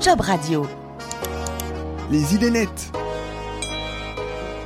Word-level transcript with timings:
Job 0.00 0.20
Radio. 0.20 0.66
Les 2.10 2.34
idées 2.34 2.50
nettes. 2.50 2.92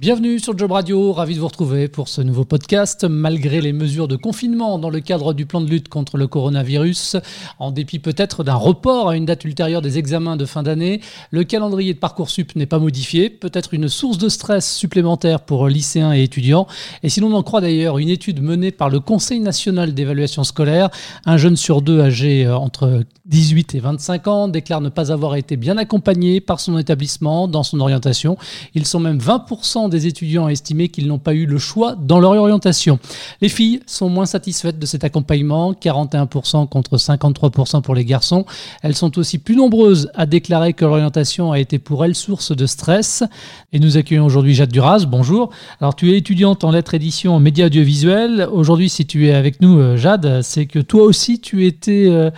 Bienvenue 0.00 0.38
sur 0.38 0.56
Job 0.56 0.70
Radio, 0.70 1.12
ravi 1.12 1.34
de 1.34 1.40
vous 1.40 1.48
retrouver 1.48 1.88
pour 1.88 2.06
ce 2.06 2.20
nouveau 2.20 2.44
podcast. 2.44 3.04
Malgré 3.04 3.60
les 3.60 3.72
mesures 3.72 4.06
de 4.06 4.14
confinement 4.14 4.78
dans 4.78 4.90
le 4.90 5.00
cadre 5.00 5.34
du 5.34 5.44
plan 5.44 5.60
de 5.60 5.68
lutte 5.68 5.88
contre 5.88 6.16
le 6.18 6.28
coronavirus, 6.28 7.16
en 7.58 7.72
dépit 7.72 7.98
peut-être 7.98 8.44
d'un 8.44 8.54
report 8.54 9.08
à 9.08 9.16
une 9.16 9.24
date 9.24 9.44
ultérieure 9.44 9.82
des 9.82 9.98
examens 9.98 10.36
de 10.36 10.44
fin 10.44 10.62
d'année, 10.62 11.00
le 11.32 11.42
calendrier 11.42 11.94
de 11.94 11.98
Parcoursup 11.98 12.54
n'est 12.54 12.66
pas 12.66 12.78
modifié, 12.78 13.28
peut-être 13.28 13.74
une 13.74 13.88
source 13.88 14.18
de 14.18 14.28
stress 14.28 14.72
supplémentaire 14.72 15.40
pour 15.40 15.66
lycéens 15.66 16.14
et 16.14 16.22
étudiants. 16.22 16.68
Et 17.02 17.08
si 17.08 17.18
l'on 17.18 17.32
en 17.32 17.42
croit 17.42 17.60
d'ailleurs 17.60 17.98
une 17.98 18.08
étude 18.08 18.40
menée 18.40 18.70
par 18.70 18.90
le 18.90 19.00
Conseil 19.00 19.40
national 19.40 19.94
d'évaluation 19.94 20.44
scolaire, 20.44 20.90
un 21.26 21.38
jeune 21.38 21.56
sur 21.56 21.82
deux 21.82 22.00
âgé 22.00 22.46
euh, 22.46 22.56
entre 22.56 23.02
18 23.26 23.74
et 23.74 23.80
25 23.80 24.28
ans 24.28 24.48
déclare 24.48 24.80
ne 24.80 24.90
pas 24.90 25.10
avoir 25.10 25.34
été 25.34 25.56
bien 25.56 25.76
accompagné 25.76 26.40
par 26.40 26.60
son 26.60 26.78
établissement 26.78 27.48
dans 27.48 27.64
son 27.64 27.80
orientation. 27.80 28.38
Ils 28.74 28.86
sont 28.86 29.00
même 29.00 29.18
20% 29.18 29.87
des 29.88 30.06
étudiants 30.06 30.44
ont 30.44 30.48
estimé 30.48 30.88
qu'ils 30.88 31.06
n'ont 31.06 31.18
pas 31.18 31.34
eu 31.34 31.46
le 31.46 31.58
choix 31.58 31.94
dans 31.94 32.20
leur 32.20 32.32
orientation. 32.32 32.98
Les 33.40 33.48
filles 33.48 33.80
sont 33.86 34.08
moins 34.08 34.26
satisfaites 34.26 34.78
de 34.78 34.86
cet 34.86 35.04
accompagnement, 35.04 35.72
41% 35.72 36.68
contre 36.68 36.96
53% 36.96 37.82
pour 37.82 37.94
les 37.94 38.04
garçons. 38.04 38.44
Elles 38.82 38.94
sont 38.94 39.18
aussi 39.18 39.38
plus 39.38 39.56
nombreuses 39.56 40.10
à 40.14 40.26
déclarer 40.26 40.72
que 40.72 40.84
l'orientation 40.84 41.52
a 41.52 41.58
été 41.58 41.78
pour 41.78 42.04
elles 42.04 42.14
source 42.14 42.54
de 42.54 42.66
stress. 42.66 43.24
Et 43.72 43.78
nous 43.78 43.96
accueillons 43.96 44.24
aujourd'hui 44.24 44.54
Jade 44.54 44.72
Duras. 44.72 45.04
Bonjour. 45.08 45.50
Alors 45.80 45.94
tu 45.94 46.12
es 46.12 46.18
étudiante 46.18 46.64
en 46.64 46.70
lettres 46.70 46.94
édition 46.94 47.34
en 47.34 47.40
médias 47.40 47.66
audiovisuels. 47.66 48.48
Aujourd'hui, 48.52 48.88
si 48.88 49.06
tu 49.06 49.28
es 49.28 49.34
avec 49.34 49.60
nous, 49.60 49.78
euh, 49.78 49.96
Jade, 49.96 50.42
c'est 50.42 50.66
que 50.66 50.78
toi 50.78 51.04
aussi 51.04 51.40
tu 51.40 51.66
étais 51.66 52.06
euh, 52.08 52.30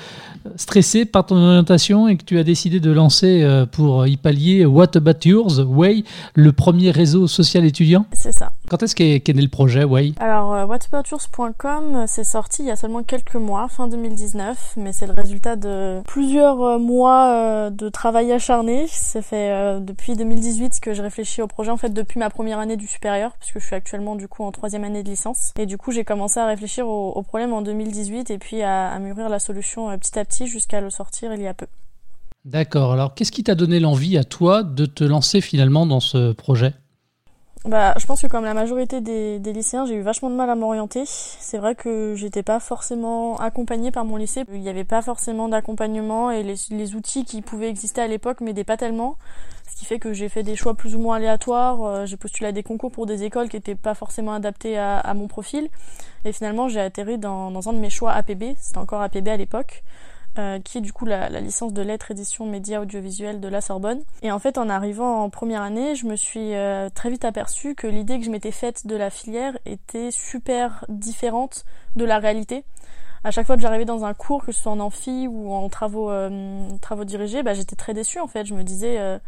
stressé 0.56 1.04
par 1.04 1.26
ton 1.26 1.36
orientation 1.36 2.08
et 2.08 2.16
que 2.16 2.24
tu 2.24 2.38
as 2.38 2.44
décidé 2.44 2.80
de 2.80 2.90
lancer 2.90 3.42
euh, 3.42 3.66
pour 3.66 4.06
y 4.06 4.16
pallier 4.16 4.64
What 4.64 4.96
About 4.96 5.24
Yours, 5.24 5.60
Way, 5.60 6.04
le 6.34 6.52
premier 6.52 6.90
réseau 6.90 7.26
social 7.26 7.64
étudiant? 7.64 8.06
C'est 8.12 8.32
ça. 8.32 8.52
Quand 8.70 8.84
est-ce 8.84 8.94
qu'est 8.94 9.34
né 9.34 9.42
le 9.42 9.48
projet, 9.48 9.82
Way 9.82 10.12
Alors, 10.20 10.54
euh, 10.54 10.64
whataboutyours.com, 10.64 12.04
c'est 12.06 12.22
sorti 12.22 12.62
il 12.62 12.68
y 12.68 12.70
a 12.70 12.76
seulement 12.76 13.02
quelques 13.02 13.34
mois, 13.34 13.66
fin 13.66 13.88
2019, 13.88 14.74
mais 14.76 14.92
c'est 14.92 15.08
le 15.08 15.12
résultat 15.12 15.56
de 15.56 16.00
plusieurs 16.06 16.62
euh, 16.62 16.78
mois 16.78 17.68
de 17.70 17.88
travail 17.88 18.30
acharné. 18.30 18.86
Ça 18.86 19.22
fait 19.22 19.80
depuis 19.80 20.14
2018 20.14 20.78
que 20.78 20.94
je 20.94 21.02
réfléchis 21.02 21.42
au 21.42 21.48
projet, 21.48 21.72
en 21.72 21.76
fait 21.78 21.92
depuis 21.92 22.20
ma 22.20 22.30
première 22.30 22.60
année 22.60 22.76
du 22.76 22.86
supérieur, 22.86 23.32
puisque 23.40 23.58
je 23.58 23.66
suis 23.66 23.74
actuellement 23.74 24.14
du 24.14 24.28
coup 24.28 24.44
en 24.44 24.52
troisième 24.52 24.84
année 24.84 25.02
de 25.02 25.10
licence. 25.10 25.52
Et 25.58 25.66
du 25.66 25.76
coup, 25.76 25.90
j'ai 25.90 26.04
commencé 26.04 26.38
à 26.38 26.46
réfléchir 26.46 26.86
au, 26.86 27.20
problème 27.22 27.52
en 27.52 27.62
2018 27.62 28.30
et 28.30 28.38
puis 28.38 28.62
à, 28.62 28.92
à 28.92 28.98
mûrir 29.00 29.28
la 29.28 29.40
solution 29.40 29.98
petit 29.98 30.16
à 30.16 30.24
petit 30.24 30.46
jusqu'à 30.46 30.80
le 30.80 30.90
sortir 30.90 31.34
il 31.34 31.42
y 31.42 31.48
a 31.48 31.54
peu. 31.54 31.66
D'accord. 32.44 32.92
Alors, 32.92 33.14
qu'est-ce 33.14 33.32
qui 33.32 33.42
t'a 33.42 33.56
donné 33.56 33.80
l'envie 33.80 34.16
à 34.16 34.22
toi 34.22 34.62
de 34.62 34.86
te 34.86 35.02
lancer 35.02 35.40
finalement 35.40 35.86
dans 35.86 36.00
ce 36.00 36.30
projet? 36.32 36.72
Bah, 37.66 37.92
je 37.98 38.06
pense 38.06 38.22
que 38.22 38.26
comme 38.26 38.44
la 38.44 38.54
majorité 38.54 39.02
des, 39.02 39.52
lycéens, 39.52 39.84
j'ai 39.84 39.94
eu 39.94 40.00
vachement 40.00 40.30
de 40.30 40.34
mal 40.34 40.48
à 40.48 40.54
m'orienter. 40.54 41.02
C'est 41.04 41.58
vrai 41.58 41.74
que 41.74 42.14
j'étais 42.16 42.42
pas 42.42 42.58
forcément 42.58 43.36
accompagnée 43.36 43.90
par 43.90 44.06
mon 44.06 44.16
lycée. 44.16 44.44
Il 44.50 44.60
n'y 44.60 44.70
avait 44.70 44.84
pas 44.84 45.02
forcément 45.02 45.48
d'accompagnement 45.48 46.30
et 46.30 46.42
les, 46.42 46.94
outils 46.94 47.24
qui 47.24 47.42
pouvaient 47.42 47.68
exister 47.68 48.00
à 48.00 48.06
l'époque 48.06 48.40
m'aidaient 48.40 48.64
pas 48.64 48.78
tellement. 48.78 49.16
Ce 49.70 49.76
qui 49.76 49.84
fait 49.84 49.98
que 49.98 50.14
j'ai 50.14 50.30
fait 50.30 50.42
des 50.42 50.56
choix 50.56 50.74
plus 50.74 50.96
ou 50.96 50.98
moins 50.98 51.16
aléatoires. 51.16 51.84
Euh, 51.84 52.06
j'ai 52.06 52.16
postulé 52.16 52.48
à 52.48 52.52
des 52.52 52.62
concours 52.62 52.90
pour 52.90 53.04
des 53.04 53.24
écoles 53.24 53.50
qui 53.50 53.56
n'étaient 53.56 53.74
pas 53.74 53.94
forcément 53.94 54.32
adaptées 54.32 54.78
à, 54.78 55.12
mon 55.14 55.28
profil. 55.28 55.68
Et 56.24 56.32
finalement, 56.32 56.68
j'ai 56.68 56.80
atterri 56.80 57.18
dans, 57.18 57.50
dans 57.50 57.68
un 57.68 57.74
de 57.74 57.78
mes 57.78 57.90
choix 57.90 58.12
APB. 58.12 58.54
C'était 58.58 58.78
encore 58.78 59.02
APB 59.02 59.28
à 59.28 59.36
l'époque. 59.36 59.84
Euh, 60.38 60.60
qui 60.60 60.78
est 60.78 60.80
du 60.80 60.92
coup 60.92 61.06
la, 61.06 61.28
licence 61.40 61.72
de 61.72 61.82
lettres, 61.82 62.12
édition, 62.12 62.46
médias 62.46 62.80
audiovisuels 62.80 63.40
de 63.40 63.48
la 63.48 63.60
Sorbonne. 63.60 64.00
Et 64.22 64.30
en 64.30 64.38
fait, 64.38 64.58
en 64.58 64.68
arrivant 64.68 65.24
en 65.24 65.28
première 65.28 65.60
année, 65.60 65.96
je 65.96 66.06
me 66.06 66.14
suis 66.14 66.54
euh, 66.54 66.88
très 66.88 67.10
vite 67.10 67.24
aperçue 67.24 67.74
que 67.74 67.88
l'idée 67.88 68.20
que 68.20 68.24
je 68.24 68.30
m'étais 68.30 68.52
faite 68.52 68.86
de 68.86 68.94
la 68.94 69.10
filière 69.10 69.58
était 69.66 70.12
super 70.12 70.84
différente 70.88 71.64
de 71.96 72.04
la 72.04 72.20
réalité. 72.20 72.64
À 73.24 73.32
chaque 73.32 73.44
fois 73.44 73.56
que 73.56 73.62
j'arrivais 73.62 73.84
dans 73.84 74.04
un 74.04 74.14
cours, 74.14 74.46
que 74.46 74.52
ce 74.52 74.62
soit 74.62 74.70
en 74.70 74.78
amphi 74.78 75.26
ou 75.28 75.52
en 75.52 75.68
travaux, 75.68 76.12
euh, 76.12 76.68
travaux 76.80 77.04
dirigés, 77.04 77.42
bah, 77.42 77.54
j'étais 77.54 77.74
très 77.74 77.92
déçue 77.92 78.20
en 78.20 78.28
fait. 78.28 78.44
Je 78.46 78.54
me 78.54 78.62
disais, 78.62 79.18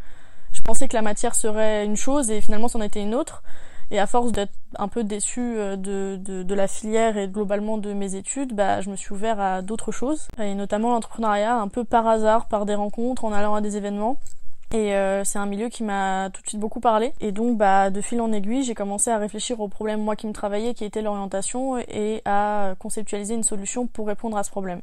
je 0.53 0.61
pensais 0.61 0.87
que 0.87 0.95
la 0.95 1.01
matière 1.01 1.35
serait 1.35 1.83
une 1.83 1.97
chose 1.97 2.31
et 2.31 2.39
finalement 2.39 2.69
c'en 2.69 2.81
était 2.81 3.03
une 3.03 3.13
autre. 3.13 3.43
Et 3.91 3.99
à 3.99 4.07
force 4.07 4.31
d'être 4.31 4.53
un 4.77 4.87
peu 4.87 5.03
déçue 5.03 5.57
euh, 5.57 5.75
de, 5.75 6.17
de, 6.17 6.43
de, 6.43 6.55
la 6.55 6.67
filière 6.67 7.17
et 7.17 7.27
globalement 7.27 7.77
de 7.77 7.93
mes 7.93 8.15
études, 8.15 8.53
bah, 8.53 8.81
je 8.81 8.89
me 8.89 8.95
suis 8.95 9.13
ouvert 9.13 9.39
à 9.39 9.61
d'autres 9.61 9.91
choses, 9.91 10.27
et 10.39 10.55
notamment 10.55 10.91
l'entrepreneuriat, 10.91 11.55
un 11.55 11.67
peu 11.67 11.83
par 11.83 12.07
hasard, 12.07 12.47
par 12.47 12.65
des 12.65 12.75
rencontres, 12.75 13.25
en 13.25 13.33
allant 13.33 13.55
à 13.55 13.61
des 13.61 13.77
événements. 13.77 14.17
Et 14.73 14.95
euh, 14.95 15.23
c'est 15.23 15.37
un 15.37 15.45
milieu 15.45 15.69
qui 15.69 15.83
m'a 15.83 16.31
tout 16.33 16.41
de 16.41 16.47
suite 16.47 16.59
beaucoup 16.59 16.79
parlé. 16.79 17.13
Et 17.21 17.31
donc, 17.31 17.57
bah, 17.57 17.91
de 17.91 18.01
fil 18.01 18.19
en 18.21 18.31
aiguille, 18.31 18.63
j'ai 18.63 18.73
commencé 18.73 19.11
à 19.11 19.19
réfléchir 19.19 19.59
au 19.59 19.67
problème 19.67 20.01
moi 20.01 20.15
qui 20.15 20.25
me 20.25 20.33
travaillait, 20.33 20.73
qui 20.73 20.83
était 20.83 21.03
l'orientation, 21.03 21.77
et 21.77 22.23
à 22.25 22.73
conceptualiser 22.79 23.35
une 23.35 23.43
solution 23.43 23.85
pour 23.85 24.07
répondre 24.07 24.35
à 24.37 24.43
ce 24.43 24.49
problème. 24.49 24.81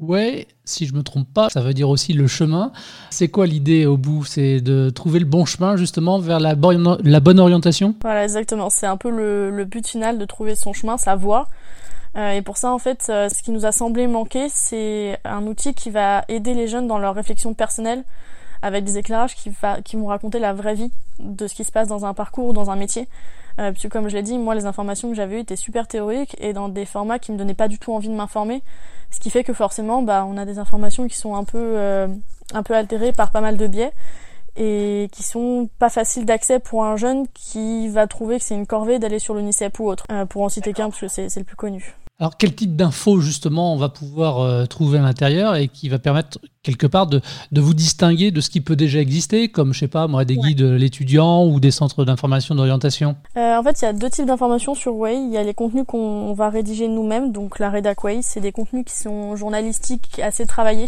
Ouais, 0.00 0.46
si 0.64 0.86
je 0.86 0.94
me 0.94 1.02
trompe 1.02 1.28
pas, 1.32 1.50
ça 1.50 1.60
veut 1.60 1.74
dire 1.74 1.88
aussi 1.88 2.12
le 2.12 2.26
chemin. 2.26 2.72
C'est 3.10 3.28
quoi 3.28 3.46
l'idée 3.46 3.86
au 3.86 3.96
bout? 3.96 4.24
C'est 4.24 4.60
de 4.60 4.90
trouver 4.90 5.18
le 5.18 5.26
bon 5.26 5.44
chemin 5.44 5.76
justement 5.76 6.18
vers 6.18 6.40
la, 6.40 6.54
bonne, 6.54 7.40
orientation? 7.40 7.94
Voilà, 8.02 8.24
exactement. 8.24 8.70
C'est 8.70 8.86
un 8.86 8.96
peu 8.96 9.10
le, 9.10 9.64
but 9.64 9.86
final 9.86 10.18
de 10.18 10.24
trouver 10.24 10.54
son 10.54 10.72
chemin, 10.72 10.96
sa 10.98 11.14
voie. 11.14 11.48
Euh, 12.16 12.32
et 12.32 12.42
pour 12.42 12.56
ça, 12.56 12.72
en 12.72 12.78
fait, 12.78 13.06
euh, 13.08 13.28
ce 13.28 13.42
qui 13.42 13.50
nous 13.50 13.64
a 13.64 13.72
semblé 13.72 14.06
manquer, 14.06 14.48
c'est 14.50 15.18
un 15.24 15.46
outil 15.46 15.74
qui 15.74 15.90
va 15.90 16.24
aider 16.28 16.54
les 16.54 16.68
jeunes 16.68 16.86
dans 16.86 16.98
leur 16.98 17.14
réflexion 17.14 17.54
personnelle, 17.54 18.04
avec 18.60 18.84
des 18.84 18.98
éclairages 18.98 19.34
qui 19.34 19.96
vont 19.96 20.06
raconter 20.06 20.38
la 20.38 20.52
vraie 20.52 20.74
vie 20.74 20.90
de 21.18 21.46
ce 21.46 21.54
qui 21.54 21.64
se 21.64 21.72
passe 21.72 21.88
dans 21.88 22.04
un 22.04 22.14
parcours 22.14 22.48
ou 22.48 22.52
dans 22.52 22.70
un 22.70 22.76
métier. 22.76 23.08
Euh, 23.58 23.70
puisque 23.72 23.90
comme 23.90 24.08
je 24.08 24.16
l'ai 24.16 24.22
dit, 24.22 24.38
moi 24.38 24.54
les 24.54 24.66
informations 24.66 25.08
que 25.08 25.14
j'avais 25.14 25.36
eues 25.36 25.40
étaient 25.40 25.56
super 25.56 25.86
théoriques 25.86 26.36
et 26.40 26.52
dans 26.52 26.68
des 26.68 26.86
formats 26.86 27.18
qui 27.18 27.32
me 27.32 27.38
donnaient 27.38 27.54
pas 27.54 27.68
du 27.68 27.78
tout 27.78 27.92
envie 27.92 28.08
de 28.08 28.14
m'informer. 28.14 28.62
Ce 29.10 29.20
qui 29.20 29.30
fait 29.30 29.44
que 29.44 29.52
forcément, 29.52 30.02
bah, 30.02 30.26
on 30.28 30.36
a 30.36 30.44
des 30.44 30.58
informations 30.58 31.06
qui 31.06 31.16
sont 31.16 31.34
un 31.34 31.44
peu, 31.44 31.58
euh, 31.58 32.08
un 32.54 32.62
peu 32.62 32.74
altérées 32.74 33.12
par 33.12 33.30
pas 33.30 33.40
mal 33.40 33.56
de 33.56 33.66
biais 33.66 33.92
et 34.56 35.08
qui 35.12 35.22
sont 35.22 35.68
pas 35.78 35.88
faciles 35.88 36.26
d'accès 36.26 36.58
pour 36.58 36.84
un 36.84 36.96
jeune 36.96 37.26
qui 37.32 37.88
va 37.88 38.06
trouver 38.06 38.38
que 38.38 38.44
c'est 38.44 38.54
une 38.54 38.66
corvée 38.66 38.98
d'aller 38.98 39.18
sur 39.18 39.34
l'UNICEF 39.34 39.80
ou 39.80 39.88
autre, 39.88 40.04
euh, 40.10 40.26
pour 40.26 40.42
en 40.42 40.48
citer 40.48 40.72
qu'un 40.72 40.90
parce 40.90 41.00
que 41.00 41.08
c'est 41.08 41.36
le 41.36 41.44
plus 41.44 41.56
connu. 41.56 41.94
Alors, 42.22 42.36
quel 42.38 42.54
type 42.54 42.76
d'infos, 42.76 43.18
justement, 43.18 43.74
on 43.74 43.76
va 43.76 43.88
pouvoir 43.88 44.38
euh, 44.38 44.64
trouver 44.66 45.00
à 45.00 45.02
l'intérieur 45.02 45.56
et 45.56 45.66
qui 45.66 45.88
va 45.88 45.98
permettre, 45.98 46.38
quelque 46.62 46.86
part, 46.86 47.08
de, 47.08 47.20
vous 47.50 47.74
distinguer 47.74 48.30
de 48.30 48.40
ce 48.40 48.48
qui 48.48 48.60
peut 48.60 48.76
déjà 48.76 49.00
exister, 49.00 49.48
comme, 49.48 49.74
je 49.74 49.80
sais 49.80 49.88
pas, 49.88 50.06
moi, 50.06 50.24
des 50.24 50.36
guides 50.36 50.58
de 50.58 50.70
l'étudiant 50.70 51.44
ou 51.44 51.58
des 51.58 51.72
centres 51.72 52.04
d'information 52.04 52.54
d'orientation? 52.54 53.16
Euh, 53.36 53.56
En 53.56 53.64
fait, 53.64 53.82
il 53.82 53.86
y 53.86 53.88
a 53.88 53.92
deux 53.92 54.08
types 54.08 54.26
d'informations 54.26 54.76
sur 54.76 54.94
Way. 54.94 55.16
Il 55.16 55.32
y 55.32 55.36
a 55.36 55.42
les 55.42 55.52
contenus 55.52 55.82
qu'on 55.84 56.32
va 56.32 56.48
rédiger 56.48 56.86
nous-mêmes, 56.86 57.32
donc 57.32 57.58
la 57.58 57.70
rédac 57.70 58.04
Way, 58.04 58.20
c'est 58.22 58.40
des 58.40 58.52
contenus 58.52 58.84
qui 58.84 58.94
sont 58.94 59.34
journalistiques, 59.34 60.20
assez 60.20 60.46
travaillés, 60.46 60.86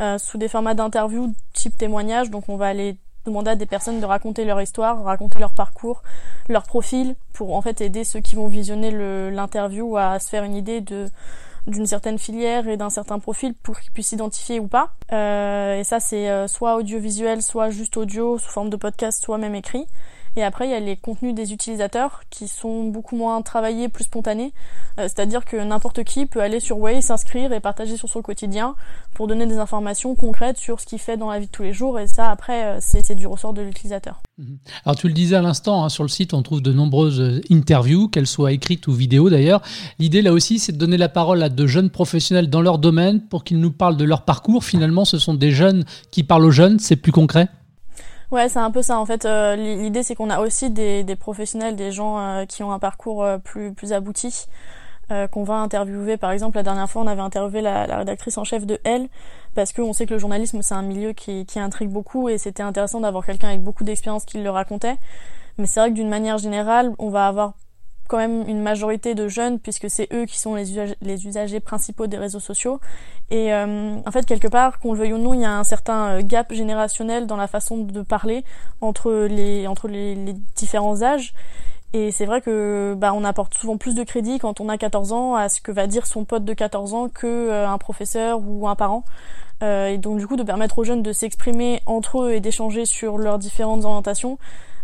euh, 0.00 0.18
sous 0.18 0.38
des 0.38 0.48
formats 0.48 0.74
d'interview 0.74 1.32
type 1.52 1.78
témoignage, 1.78 2.30
donc 2.30 2.48
on 2.48 2.56
va 2.56 2.66
aller 2.66 2.96
demander 3.26 3.52
à 3.52 3.56
des 3.56 3.66
personnes 3.66 4.00
de 4.00 4.06
raconter 4.06 4.44
leur 4.44 4.60
histoire, 4.60 5.02
raconter 5.02 5.38
leur 5.38 5.52
parcours, 5.52 6.02
leur 6.48 6.64
profil, 6.64 7.16
pour 7.32 7.56
en 7.56 7.62
fait 7.62 7.80
aider 7.80 8.04
ceux 8.04 8.20
qui 8.20 8.36
vont 8.36 8.48
visionner 8.48 8.90
l'interview 9.30 9.96
à 9.96 10.18
se 10.18 10.28
faire 10.28 10.44
une 10.44 10.54
idée 10.56 10.80
de 10.80 11.08
d'une 11.66 11.86
certaine 11.86 12.18
filière 12.18 12.68
et 12.68 12.76
d'un 12.76 12.90
certain 12.90 13.18
profil 13.18 13.54
pour 13.54 13.80
qu'ils 13.80 13.90
puissent 13.90 14.08
s'identifier 14.08 14.60
ou 14.60 14.66
pas. 14.66 14.92
Euh, 15.12 15.78
et 15.78 15.84
ça 15.84 16.00
c'est 16.00 16.28
euh, 16.28 16.46
soit 16.46 16.76
audiovisuel, 16.76 17.40
soit 17.40 17.70
juste 17.70 17.96
audio 17.96 18.38
sous 18.38 18.50
forme 18.50 18.70
de 18.70 18.76
podcast, 18.76 19.22
soit 19.22 19.38
même 19.38 19.54
écrit. 19.54 19.86
Et 20.36 20.42
après, 20.42 20.66
il 20.66 20.70
y 20.70 20.74
a 20.74 20.80
les 20.80 20.96
contenus 20.96 21.34
des 21.34 21.52
utilisateurs 21.52 22.22
qui 22.30 22.48
sont 22.48 22.84
beaucoup 22.84 23.16
moins 23.16 23.40
travaillés, 23.42 23.88
plus 23.88 24.04
spontanés. 24.04 24.52
Euh, 24.98 25.02
c'est-à-dire 25.02 25.44
que 25.44 25.56
n'importe 25.56 26.04
qui 26.04 26.26
peut 26.26 26.40
aller 26.40 26.60
sur 26.60 26.78
Way, 26.78 27.00
s'inscrire 27.00 27.52
et 27.52 27.60
partager 27.60 27.96
sur 27.96 28.08
son 28.08 28.22
quotidien 28.22 28.74
pour 29.14 29.26
donner 29.26 29.46
des 29.46 29.58
informations 29.58 30.14
concrètes 30.14 30.58
sur 30.58 30.80
ce 30.80 30.86
qu'il 30.86 30.98
fait 30.98 31.16
dans 31.16 31.30
la 31.30 31.38
vie 31.38 31.46
de 31.46 31.50
tous 31.52 31.62
les 31.62 31.72
jours. 31.72 31.98
Et 31.98 32.06
ça, 32.06 32.30
après, 32.30 32.64
euh, 32.64 32.78
c'est 32.80 33.14
du 33.14 33.26
ressort 33.26 33.52
de 33.52 33.62
l'utilisateur. 33.62 34.22
Mhm. 34.38 34.58
Alors 34.84 34.96
tu 34.96 35.06
le 35.06 35.14
disais 35.14 35.36
à 35.36 35.42
l'instant, 35.42 35.84
hein, 35.84 35.88
sur 35.88 36.02
le 36.02 36.08
site 36.08 36.34
on 36.34 36.42
trouve 36.42 36.60
de 36.60 36.72
nombreuses 36.72 37.20
euh, 37.20 37.40
interviews, 37.50 38.08
qu'elles 38.08 38.26
soient 38.26 38.52
écrites 38.52 38.86
ou 38.88 38.92
vidéo 38.92 39.30
d'ailleurs. 39.30 39.62
L'idée 40.00 40.22
là 40.22 40.32
aussi 40.32 40.58
c'est 40.58 40.72
de 40.72 40.78
donner 40.78 40.96
la 40.96 41.08
parole 41.08 41.42
à 41.42 41.48
de 41.48 41.66
jeunes 41.66 41.90
professionnels 41.90 42.50
dans 42.50 42.60
leur 42.60 42.78
domaine 42.78 43.20
pour 43.20 43.44
qu'ils 43.44 43.60
nous 43.60 43.70
parlent 43.70 43.96
de 43.96 44.04
leur 44.04 44.22
parcours. 44.22 44.64
Finalement 44.64 45.04
ce 45.04 45.18
sont 45.18 45.34
des 45.34 45.52
jeunes 45.52 45.84
qui 46.10 46.24
parlent 46.24 46.44
aux 46.44 46.50
jeunes, 46.50 46.78
c'est 46.80 46.96
plus 46.96 47.12
concret? 47.12 47.48
Ouais, 48.30 48.48
c'est 48.48 48.58
un 48.58 48.70
peu 48.70 48.82
ça. 48.82 48.98
En 48.98 49.06
fait, 49.06 49.24
euh, 49.24 49.54
l'idée 49.56 50.02
c'est 50.02 50.14
qu'on 50.14 50.30
a 50.30 50.40
aussi 50.40 50.70
des, 50.70 51.04
des, 51.04 51.16
professionnels, 51.16 51.76
des 51.76 51.92
gens 51.92 52.18
euh, 52.18 52.46
qui 52.46 52.62
ont 52.62 52.72
un 52.72 52.78
parcours 52.78 53.22
euh, 53.22 53.38
plus 53.38 53.72
plus 53.72 53.92
abouti, 53.92 54.46
qu'on 55.32 55.44
va 55.44 55.54
interviewer. 55.56 56.16
Par 56.16 56.30
exemple, 56.32 56.56
la 56.56 56.62
dernière 56.62 56.88
fois, 56.90 57.02
on 57.02 57.06
avait 57.06 57.20
interviewé 57.20 57.60
la, 57.60 57.86
la 57.86 57.98
rédactrice 57.98 58.38
en 58.38 58.44
chef 58.44 58.64
de 58.66 58.80
Elle, 58.84 59.08
parce 59.54 59.72
qu'on 59.72 59.92
sait 59.92 60.06
que 60.06 60.14
le 60.14 60.18
journalisme 60.18 60.62
c'est 60.62 60.74
un 60.74 60.82
milieu 60.82 61.12
qui, 61.12 61.44
qui 61.46 61.58
intrigue 61.60 61.90
beaucoup 61.90 62.28
et 62.30 62.38
c'était 62.38 62.62
intéressant 62.62 63.00
d'avoir 63.00 63.24
quelqu'un 63.26 63.48
avec 63.48 63.62
beaucoup 63.62 63.84
d'expérience 63.84 64.24
qui 64.24 64.38
le 64.42 64.50
racontait. 64.50 64.96
Mais 65.58 65.66
c'est 65.66 65.80
vrai 65.80 65.90
que 65.90 65.94
d'une 65.94 66.08
manière 66.08 66.38
générale, 66.38 66.92
on 66.98 67.10
va 67.10 67.28
avoir 67.28 67.52
quand 68.08 68.18
même 68.18 68.48
une 68.48 68.60
majorité 68.60 69.14
de 69.14 69.28
jeunes 69.28 69.58
puisque 69.58 69.90
c'est 69.90 70.08
eux 70.12 70.26
qui 70.26 70.38
sont 70.38 70.54
les, 70.54 71.26
usagers 71.26 71.60
principaux 71.60 72.06
des 72.06 72.18
réseaux 72.18 72.40
sociaux. 72.40 72.80
Et 73.30 73.52
euh, 73.52 73.96
en 74.04 74.10
fait, 74.10 74.26
quelque 74.26 74.48
part, 74.48 74.78
qu'on 74.78 74.92
le 74.92 74.98
veuille 74.98 75.14
ou 75.14 75.18
non, 75.18 75.34
il 75.34 75.40
y 75.40 75.44
a 75.44 75.56
un 75.56 75.64
certain 75.64 76.18
euh, 76.18 76.22
gap 76.22 76.52
générationnel 76.52 77.26
dans 77.26 77.36
la 77.36 77.46
façon 77.46 77.78
de 77.78 78.02
parler 78.02 78.44
entre 78.80 79.26
les, 79.28 79.66
entre 79.66 79.88
les, 79.88 80.14
les 80.14 80.34
différents 80.54 81.02
âges. 81.02 81.34
Et 81.94 82.10
c'est 82.10 82.26
vrai 82.26 82.40
que 82.40 82.96
bah, 82.98 83.12
on 83.14 83.22
apporte 83.22 83.54
souvent 83.54 83.76
plus 83.76 83.94
de 83.94 84.02
crédit 84.02 84.40
quand 84.40 84.60
on 84.60 84.68
a 84.68 84.76
14 84.76 85.12
ans 85.12 85.36
à 85.36 85.48
ce 85.48 85.60
que 85.60 85.70
va 85.70 85.86
dire 85.86 86.06
son 86.08 86.24
pote 86.24 86.44
de 86.44 86.52
14 86.52 86.92
ans 86.92 87.08
que 87.08 87.26
euh, 87.28 87.68
un 87.68 87.78
professeur 87.78 88.40
ou 88.44 88.66
un 88.66 88.74
parent. 88.74 89.04
Euh, 89.62 89.86
et 89.86 89.98
donc 89.98 90.18
du 90.18 90.26
coup 90.26 90.34
de 90.34 90.42
permettre 90.42 90.80
aux 90.80 90.84
jeunes 90.84 91.04
de 91.04 91.12
s'exprimer 91.12 91.80
entre 91.86 92.22
eux 92.22 92.32
et 92.32 92.40
d'échanger 92.40 92.84
sur 92.84 93.16
leurs 93.16 93.38
différentes 93.38 93.84
orientations, 93.84 94.38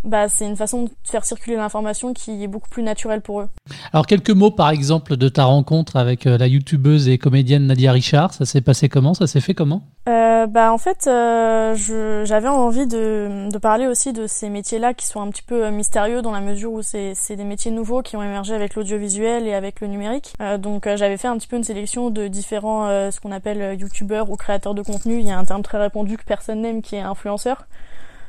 bah, 0.04 0.28
c'est 0.28 0.46
une 0.46 0.56
façon 0.56 0.84
de 0.84 0.90
faire 1.04 1.24
circuler 1.24 1.56
l'information 1.56 2.12
qui 2.12 2.42
est 2.42 2.48
beaucoup 2.48 2.68
plus 2.68 2.82
naturelle 2.82 3.20
pour 3.20 3.40
eux. 3.40 3.48
Alors 3.92 4.06
quelques 4.06 4.30
mots 4.30 4.50
par 4.50 4.70
exemple 4.70 5.16
de 5.16 5.28
ta 5.28 5.44
rencontre 5.44 5.96
avec 5.96 6.26
euh, 6.26 6.38
la 6.38 6.46
youtubeuse 6.46 7.08
et 7.08 7.18
comédienne 7.18 7.66
Nadia 7.66 7.92
Richard, 7.92 8.34
ça 8.34 8.44
s'est 8.44 8.60
passé 8.60 8.88
comment? 8.88 9.14
Ça 9.14 9.26
s'est 9.26 9.40
fait 9.40 9.54
comment? 9.54 9.82
Euh, 10.08 10.46
bah 10.46 10.72
en 10.72 10.78
fait 10.78 11.06
euh, 11.06 12.24
j'avais 12.24 12.48
envie 12.48 12.86
de, 12.86 13.48
de, 13.50 13.58
parler 13.58 13.86
aussi 13.86 14.12
de 14.12 14.26
ces 14.26 14.48
métiers-là 14.48 14.94
qui 14.94 15.06
sont 15.06 15.20
un 15.20 15.28
petit 15.28 15.42
peu 15.42 15.66
euh, 15.66 15.70
mystérieux 15.70 16.22
dans 16.22 16.32
la 16.32 16.40
mesure 16.40 16.72
où 16.72 16.82
c'est 16.82 17.14
des 17.36 17.44
métiers 17.44 17.70
nouveaux 17.70 18.02
qui 18.02 18.16
ont 18.16 18.22
émergé 18.22 18.54
avec 18.54 18.74
l'audiovisuel 18.74 19.46
et 19.46 19.54
avec 19.54 19.80
le 19.80 19.88
numérique. 19.88 20.34
Euh, 20.40 20.58
donc 20.58 20.88
j'avais 20.96 21.16
fait 21.16 21.28
un 21.28 21.36
petit 21.36 21.48
peu 21.48 21.56
une 21.56 21.64
sélection 21.64 22.10
de 22.10 22.28
différents 22.28 22.86
ce 23.10 23.20
qu'on 23.20 23.32
appelle 23.32 23.78
youtubeurs 23.78 24.30
ou 24.30 24.36
créateurs 24.36 24.74
de 24.74 24.82
contenu. 24.82 25.18
Il 25.18 25.26
y 25.26 25.30
a 25.30 25.38
un 25.38 25.44
terme 25.44 25.62
très 25.62 25.78
répandu 25.78 26.16
que 26.16 26.24
personne 26.24 26.62
n'aime 26.62 26.82
qui 26.82 26.96
est 26.96 27.00
influenceur. 27.00 27.66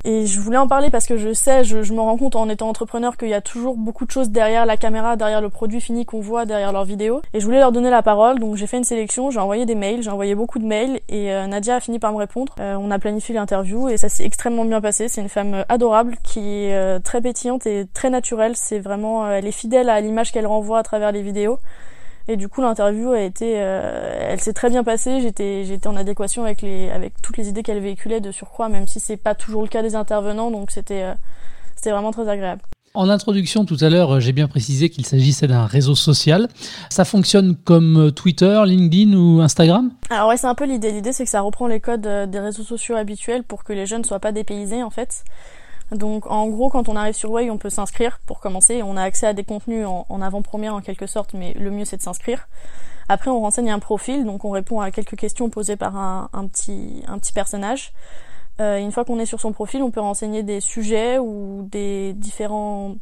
Et 0.04 0.26
je 0.26 0.40
voulais 0.40 0.58
en 0.58 0.68
parler 0.68 0.90
parce 0.90 1.06
que 1.06 1.18
je 1.18 1.34
sais, 1.34 1.64
je, 1.64 1.84
je 1.84 1.94
me 1.94 2.02
rends 2.02 2.18
compte 2.18 2.36
en 2.36 2.50
étant 2.50 2.70
entrepreneur 2.70 3.18
qu'il 3.18 3.30
y 3.30 3.34
a 3.34 3.42
toujours 3.42 3.78
beaucoup 3.78 4.06
de 4.06 4.12
choses 4.12 4.30
derrière 4.30 4.66
la 4.66 4.78
caméra, 4.78 5.16
derrière 5.16 5.42
le 5.42 5.50
produit 5.50 5.80
fini 5.80 6.06
qu'on 6.06 6.22
voit, 6.22 6.46
derrière 6.46 6.72
leurs 6.72 6.86
vidéos. 6.86 7.22
Et 7.34 7.40
je 7.40 7.46
voulais 7.46 7.60
leur 7.60 7.72
donner 7.72 7.90
la 7.90 8.02
parole, 8.02 8.40
donc 8.40 8.56
j'ai 8.56 8.68
fait 8.68 8.78
une 8.78 8.84
sélection, 8.84 9.30
j'ai 9.30 9.40
envoyé 9.40 9.66
des 9.66 9.76
mails, 9.76 10.02
j'ai 10.02 10.10
envoyé 10.10 10.34
beaucoup 10.34 10.60
de 10.60 10.66
mails 10.66 11.02
et 11.10 11.32
euh, 11.32 11.46
Nadia 11.48 11.76
a 11.76 11.80
fini 11.80 12.00
par 12.00 12.12
me 12.14 12.18
répondre. 12.18 12.56
Euh, 12.60 12.76
on 12.80 12.90
a 12.90 13.00
planifié 13.00 13.36
l'interview 13.36 13.90
et 13.90 13.98
ça 13.98 14.10
s'est 14.10 14.26
extrêmement 14.26 14.66
bien 14.66 14.82
passé. 14.82 15.08
C'est 15.08 15.22
une 15.22 15.30
femme 15.30 15.54
euh, 15.54 15.64
adorable 15.70 16.18
qui 16.24 16.66
est 16.66 17.00
très 17.04 17.22
pétillante 17.22 17.68
et 17.68 17.86
très 17.94 18.10
naturelle. 18.10 18.56
C'est 18.56 18.80
vraiment, 18.80 19.30
elle 19.30 19.46
est 19.46 19.52
fidèle 19.52 19.90
à 19.90 20.02
l'image 20.02 20.32
qu'elle 20.32 20.48
renvoie 20.48 20.80
à 20.80 20.84
travers 20.84 21.12
les 21.12 21.22
vidéos. 21.22 21.60
Et 22.28 22.38
du 22.38 22.48
coup, 22.48 22.62
l'interview 22.62 23.12
a 23.12 23.22
été, 23.22 23.56
euh, 23.58 24.30
elle 24.30 24.40
s'est 24.40 24.54
très 24.54 24.70
bien 24.70 24.84
passée. 24.84 25.22
J'étais, 25.22 25.64
j'étais 25.66 25.88
en 25.88 25.96
adéquation 25.96 26.44
avec 26.44 26.62
les, 26.62 26.90
avec 26.90 27.14
toutes 27.22 27.38
les 27.38 27.50
idées 27.50 27.64
qu'elle 27.64 27.80
véhiculait 27.80 28.22
de 28.22 28.32
surcroît, 28.32 28.70
même 28.70 28.88
si 28.88 29.00
c'est 29.00 29.18
pas 29.18 29.36
toujours 29.36 29.62
le 29.62 29.68
cas 29.68 29.82
des 29.82 29.96
intervenants. 29.96 30.52
Donc 30.52 30.72
c'était, 30.72 31.04
euh, 31.04 31.14
c'était 31.76 31.92
vraiment 31.92 32.12
très 32.12 32.28
agréable. 32.28 32.62
En 32.94 33.10
introduction 33.10 33.64
tout 33.64 33.78
à 33.80 33.90
l'heure, 33.90 34.20
j'ai 34.20 34.34
bien 34.34 34.50
précisé 34.50 34.90
qu'il 34.90 35.06
s'agissait 35.06 35.48
d'un 35.48 35.66
réseau 35.66 35.96
social. 35.96 36.50
Ça 36.90 37.06
fonctionne 37.06 37.56
comme 37.56 38.12
Twitter, 38.12 38.62
LinkedIn 38.66 39.14
ou 39.18 39.40
Instagram? 39.40 39.92
Alors 40.10 40.28
ouais, 40.28 40.36
c'est 40.36 40.48
un 40.48 40.56
peu 40.56 40.66
l'idée. 40.66 40.92
L'idée, 40.92 41.14
c'est 41.14 41.24
que 41.24 41.30
ça 41.30 41.40
reprend 41.40 41.68
les 41.68 41.80
codes 41.80 42.06
euh, 42.06 42.26
des 42.26 42.40
réseaux 42.40 42.64
sociaux 42.64 42.98
habituels 42.98 43.44
pour 43.44 43.64
que 43.64 43.72
les 43.72 43.86
jeunes 43.86 44.04
soient 44.04 44.20
pas 44.20 44.34
dépaysés 44.34 44.84
en 44.84 44.90
fait. 44.90 45.24
Donc 45.92 46.26
en 46.30 46.48
gros, 46.48 46.70
quand 46.70 46.88
on 46.90 46.96
arrive 46.96 47.14
sur 47.14 47.32
Way, 47.32 47.50
on 47.50 47.58
peut 47.58 47.70
s'inscrire 47.70 48.20
pour 48.26 48.40
commencer. 48.40 48.82
On 48.84 48.96
a 48.98 49.04
accès 49.04 49.28
à 49.28 49.34
des 49.34 49.44
contenus 49.44 49.86
en, 49.88 50.22
avant-première 50.22 50.74
en 50.74 50.82
quelque 50.82 51.08
sorte, 51.08 51.34
mais 51.34 51.54
le 51.54 51.72
mieux 51.72 51.86
c'est 51.86 51.98
de 51.98 52.02
s'inscrire. 52.02 52.48
Après, 53.10 53.30
on 53.30 53.42
renseigne 53.42 53.72
un 53.72 53.80
profil, 53.80 54.24
donc 54.26 54.46
on 54.46 54.52
répond 54.52 54.80
à 54.80 54.92
quelques 54.92 55.18
questions 55.18 55.50
posées 55.50 55.76
par 55.76 55.98
un, 55.98 56.48
petit, 56.48 57.04
un 57.08 57.18
petit 57.20 57.34
personnage. 57.34 57.92
Euh, 58.62 58.78
une 58.78 58.92
fois 58.92 59.04
qu'on 59.04 59.20
est 59.20 59.26
sur 59.26 59.42
son 59.42 59.52
profil, 59.52 59.84
on 59.84 59.92
peut 59.92 60.00
renseigner 60.00 60.44
des 60.44 60.62
sujets 60.62 61.18
ou 61.18 61.68
des 61.70 62.14
différents 62.14 62.96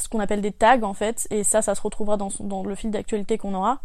ce 0.00 0.08
qu'on 0.08 0.20
appelle 0.20 0.40
des 0.40 0.52
tags 0.52 0.82
en 0.82 0.94
fait, 0.94 1.28
et 1.30 1.44
ça, 1.44 1.60
ça 1.60 1.74
se 1.74 1.82
retrouvera 1.82 2.16
dans, 2.16 2.30
dans 2.40 2.64
le 2.64 2.74
fil 2.74 2.90
d'actualité 2.90 3.36
qu'on 3.36 3.54
aura. 3.54 3.80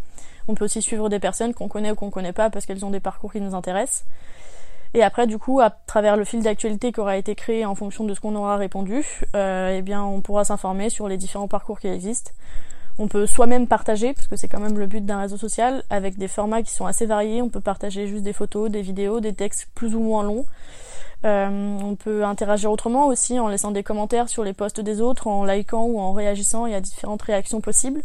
On 0.48 0.56
peut 0.56 0.66
aussi 0.66 0.82
suivre 0.82 1.10
des 1.10 1.20
personnes 1.20 1.54
qu'on 1.54 1.68
connaît 1.68 1.92
ou 1.92 1.96
qu'on 1.96 2.10
connaît 2.10 2.34
pas 2.34 2.50
parce 2.50 2.66
qu'elles 2.66 2.86
ont 2.86 2.90
des 2.90 3.02
parcours 3.02 3.34
qui 3.34 3.42
nous 3.42 3.54
intéressent. 3.54 4.06
Et 4.98 5.04
après, 5.04 5.28
du 5.28 5.38
coup, 5.38 5.60
à 5.60 5.70
travers 5.70 6.18
le 6.18 6.24
fil 6.24 6.42
d'actualité 6.42 6.92
qui 6.92 7.00
aura 7.00 7.18
été 7.18 7.36
créé 7.36 7.68
en 7.68 7.76
fonction 7.76 8.04
de 8.04 8.16
ce 8.16 8.20
qu'on 8.20 8.36
aura 8.36 8.58
répondu, 8.58 9.06
euh, 9.36 9.76
eh 9.78 9.84
bien, 9.84 10.04
on 10.04 10.22
pourra 10.22 10.44
s'informer 10.44 10.90
sur 10.90 11.08
les 11.08 11.18
différents 11.18 11.48
parcours 11.48 11.80
qui 11.80 11.88
existent. 11.88 12.32
On 12.98 13.08
peut 13.08 13.28
soi-même 13.28 13.68
partager, 13.68 14.16
parce 14.16 14.26
que 14.26 14.36
c'est 14.36 14.48
quand 14.48 14.60
même 14.60 14.80
le 14.80 14.88
but 14.88 15.06
d'un 15.06 15.20
réseau 15.22 15.38
social, 15.38 15.84
avec 15.92 16.18
des 16.18 16.28
formats 16.28 16.64
qui 16.64 16.72
sont 16.72 16.88
assez 16.88 17.06
variés. 17.06 17.44
On 17.44 17.50
peut 17.50 17.62
partager 17.62 18.08
juste 18.08 18.24
des 18.24 18.34
photos, 18.34 18.72
des 18.72 18.82
vidéos, 18.82 19.20
des 19.20 19.34
textes 19.34 19.68
plus 19.76 19.94
ou 19.94 20.00
moins 20.00 20.24
longs. 20.24 20.48
Euh, 21.26 21.78
on 21.80 21.94
peut 21.94 22.26
interagir 22.26 22.72
autrement 22.72 23.06
aussi 23.06 23.40
en 23.40 23.50
laissant 23.50 23.70
des 23.70 23.84
commentaires 23.84 24.30
sur 24.30 24.44
les 24.44 24.54
posts 24.54 24.82
des 24.82 25.00
autres, 25.00 25.28
en 25.28 25.46
likant 25.46 25.84
ou 25.84 26.00
en 26.00 26.12
réagissant. 26.12 26.66
Il 26.66 26.72
y 26.72 26.76
a 26.76 26.82
différentes 26.82 27.22
réactions 27.22 27.62
possibles. 27.62 28.02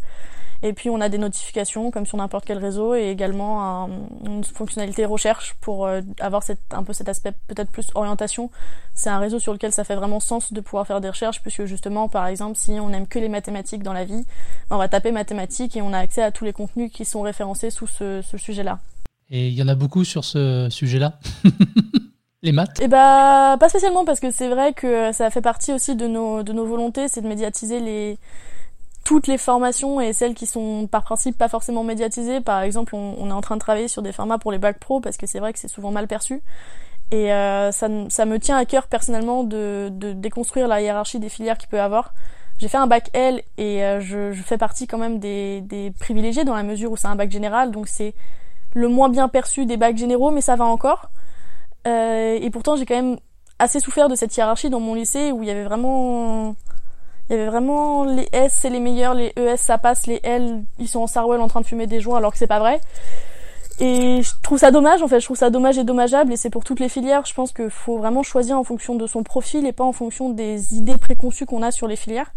Et 0.63 0.73
puis 0.73 0.91
on 0.91 1.01
a 1.01 1.09
des 1.09 1.19
notifications 1.19 1.91
comme 1.91 2.07
sur 2.07 2.17
n'importe 2.19 2.45
quel 2.45 2.59
réseau 2.59 2.95
et 2.95 3.09
également 3.09 3.89
une 4.25 4.45
fonctionnalité 4.45 5.05
recherche 5.05 5.55
pour 5.61 5.87
euh, 5.87 6.01
avoir 6.21 6.43
cette, 6.43 6.61
un 6.73 6.85
peu 6.85 6.93
cet 6.93 7.09
aspect 7.09 7.33
peut-être 7.49 7.71
plus 7.71 7.87
orientation. 7.95 8.51
C'est 8.95 9.11
un 9.11 9.19
réseau 9.19 9.39
sur 9.39 9.53
lequel 9.53 9.73
ça 9.73 9.83
fait 9.85 9.97
vraiment 9.97 10.21
sens 10.21 10.53
de 10.53 10.61
pouvoir 10.61 10.87
faire 10.87 11.01
des 11.01 11.09
recherches 11.09 11.43
puisque 11.43 11.65
justement 11.65 12.09
par 12.09 12.27
exemple 12.27 12.57
si 12.57 12.73
on 12.73 12.91
n'aime 12.91 13.09
que 13.09 13.19
les 13.19 13.29
mathématiques 13.29 13.83
dans 13.83 13.93
la 13.93 14.05
vie, 14.05 14.25
ben, 14.71 14.77
on 14.77 14.79
va 14.79 14.89
taper 14.89 15.11
mathématiques 15.11 15.77
et 15.77 15.83
on 15.83 15.93
a 15.93 15.99
accès 15.99 16.23
à 16.23 16.31
tous 16.31 16.45
les 16.45 16.53
contenus 16.53 16.93
qui 16.93 17.05
sont 17.05 17.23
référencés 17.23 17.71
sous 17.71 17.87
ce, 17.87 18.23
ce 18.23 18.39
sujet-là. 18.39 18.79
Et 19.31 19.49
il 19.49 19.55
y 19.55 19.63
en 19.63 19.69
a 19.69 19.75
beaucoup 19.75 20.05
sur 20.05 20.25
ce 20.25 20.69
sujet-là 20.71 21.19
Les 22.45 22.51
maths? 22.51 22.81
Eh 22.83 22.89
bah 22.89 23.57
pas 23.59 23.69
spécialement 23.69 24.05
parce 24.05 24.19
que 24.19 24.33
c'est 24.33 24.49
vrai 24.49 24.73
que 24.73 25.13
ça 25.13 25.31
fait 25.31 25.41
partie 25.41 25.73
aussi 25.73 25.95
de 25.95 26.09
nos 26.09 26.43
de 26.43 26.53
nos 26.53 26.67
volontés, 26.67 27.07
c'est 27.07 27.21
de 27.21 27.29
médiatiser 27.29 27.79
les 27.79 28.19
toutes 29.05 29.27
les 29.27 29.39
formations 29.39 30.01
et 30.01 30.13
celles 30.13 30.35
qui 30.35 30.47
sont 30.47 30.87
par 30.87 31.03
principe 31.03 31.37
pas 31.37 31.49
forcément 31.49 31.85
médiatisées. 31.85 32.41
Par 32.41 32.63
exemple, 32.63 32.95
on, 32.95 33.29
est 33.29 33.33
en 33.33 33.41
train 33.41 33.57
de 33.57 33.61
travailler 33.61 33.89
sur 33.89 34.03
des 34.03 34.13
formats 34.13 34.39
pour 34.39 34.53
les 34.53 34.59
bacs 34.59 34.79
pro 34.79 35.01
parce 35.01 35.17
que 35.17 35.27
c'est 35.27 35.41
vrai 35.41 35.53
que 35.53 35.59
c'est 35.59 35.69
souvent 35.69 35.91
mal 35.91 36.07
perçu. 36.07 36.43
Et 37.11 37.33
euh, 37.33 37.73
ça, 37.73 37.89
ça, 38.09 38.25
me 38.25 38.39
tient 38.39 38.57
à 38.57 38.65
cœur 38.65 38.87
personnellement 38.87 39.45
de, 39.45 39.91
de, 39.93 40.13
déconstruire 40.13 40.67
la 40.67 40.81
hiérarchie 40.81 41.19
des 41.19 41.29
filières 41.29 41.59
qu'il 41.59 41.69
peut 41.69 41.81
avoir. 41.81 42.15
J'ai 42.59 42.69
fait 42.69 42.79
un 42.79 42.87
bac 42.87 43.11
L 43.13 43.43
et 43.59 43.85
euh, 43.85 44.01
je, 44.01 44.33
je, 44.33 44.43
fais 44.43 44.57
partie 44.57 44.87
quand 44.87 44.99
même 44.99 45.19
des, 45.19 45.61
des 45.63 45.91
privilégiés 45.91 46.45
dans 46.45 46.55
la 46.55 46.63
mesure 46.63 46.93
où 46.93 46.97
c'est 46.97 47.09
un 47.09 47.17
bac 47.17 47.31
général, 47.31 47.71
donc 47.71 47.89
c'est 47.89 48.15
le 48.75 48.89
moins 48.89 49.09
bien 49.09 49.29
perçu 49.29 49.67
des 49.67 49.77
bacs 49.77 49.97
généraux, 49.97 50.31
mais 50.31 50.41
ça 50.41 50.57
va 50.57 50.65
encore. 50.65 51.11
Euh, 51.87 52.39
et 52.41 52.51
pourtant, 52.51 52.77
j'ai 52.77 52.87
quand 52.87 52.95
même 52.95 53.19
assez 53.59 53.81
souffert 53.81 54.09
de 54.09 54.15
cette 54.15 54.37
hiérarchie 54.37 54.71
dans 54.71 54.81
mon 54.81 54.95
lycée 54.95 55.33
où 55.33 55.43
il 55.43 55.49
y 55.49 55.51
avait 55.51 55.65
vraiment 55.65 56.55
il 57.33 57.47
vraiment 57.47 58.05
les 58.05 58.29
S 58.33 58.59
c'est 58.61 58.71
les 58.71 58.81
meilleurs, 58.81 59.15
les 59.15 59.33
ES 59.37 59.57
ça 59.57 59.79
passe, 59.79 60.07
les 60.07 60.21
L 60.23 60.65
ils 60.79 60.89
sont 60.89 61.01
en 61.01 61.07
Sarwell 61.07 61.41
en 61.41 61.49
train 61.49 61.61
de 61.61 61.67
fumer 61.67 61.87
des 61.87 62.01
joints 62.01 62.19
alors 62.19 62.33
que 62.33 62.39
c'est 62.39 62.47
pas 62.47 62.59
vrai. 62.59 62.81
Et 63.81 64.23
je 64.23 64.31
trouve 64.43 64.59
ça 64.59 64.71
dommage 64.71 65.03
en 65.03 65.09
fait, 65.09 65.19
je 65.19 65.25
trouve 65.25 65.37
ça 65.37 65.51
dommage 65.51 65.79
et 65.79 65.85
dommageable 65.85 66.33
et 66.33 66.37
c'est 66.37 66.51
pour 66.51 66.63
toutes 66.63 66.79
les 66.79 66.89
filières, 66.89 67.25
je 67.27 67.35
pense 67.35 67.53
qu'il 67.53 67.71
faut 67.71 67.99
vraiment 67.99 68.23
choisir 68.23 68.59
en 68.59 68.65
fonction 68.65 68.95
de 68.95 69.07
son 69.07 69.23
profil 69.23 69.67
et 69.67 69.73
pas 69.73 69.85
en 69.85 69.93
fonction 69.93 70.31
des 70.31 70.75
idées 70.75 70.99
préconçues 70.99 71.47
qu'on 71.47 71.63
a 71.63 71.71
sur 71.71 71.89
les 71.89 71.97
filières. 71.97 72.33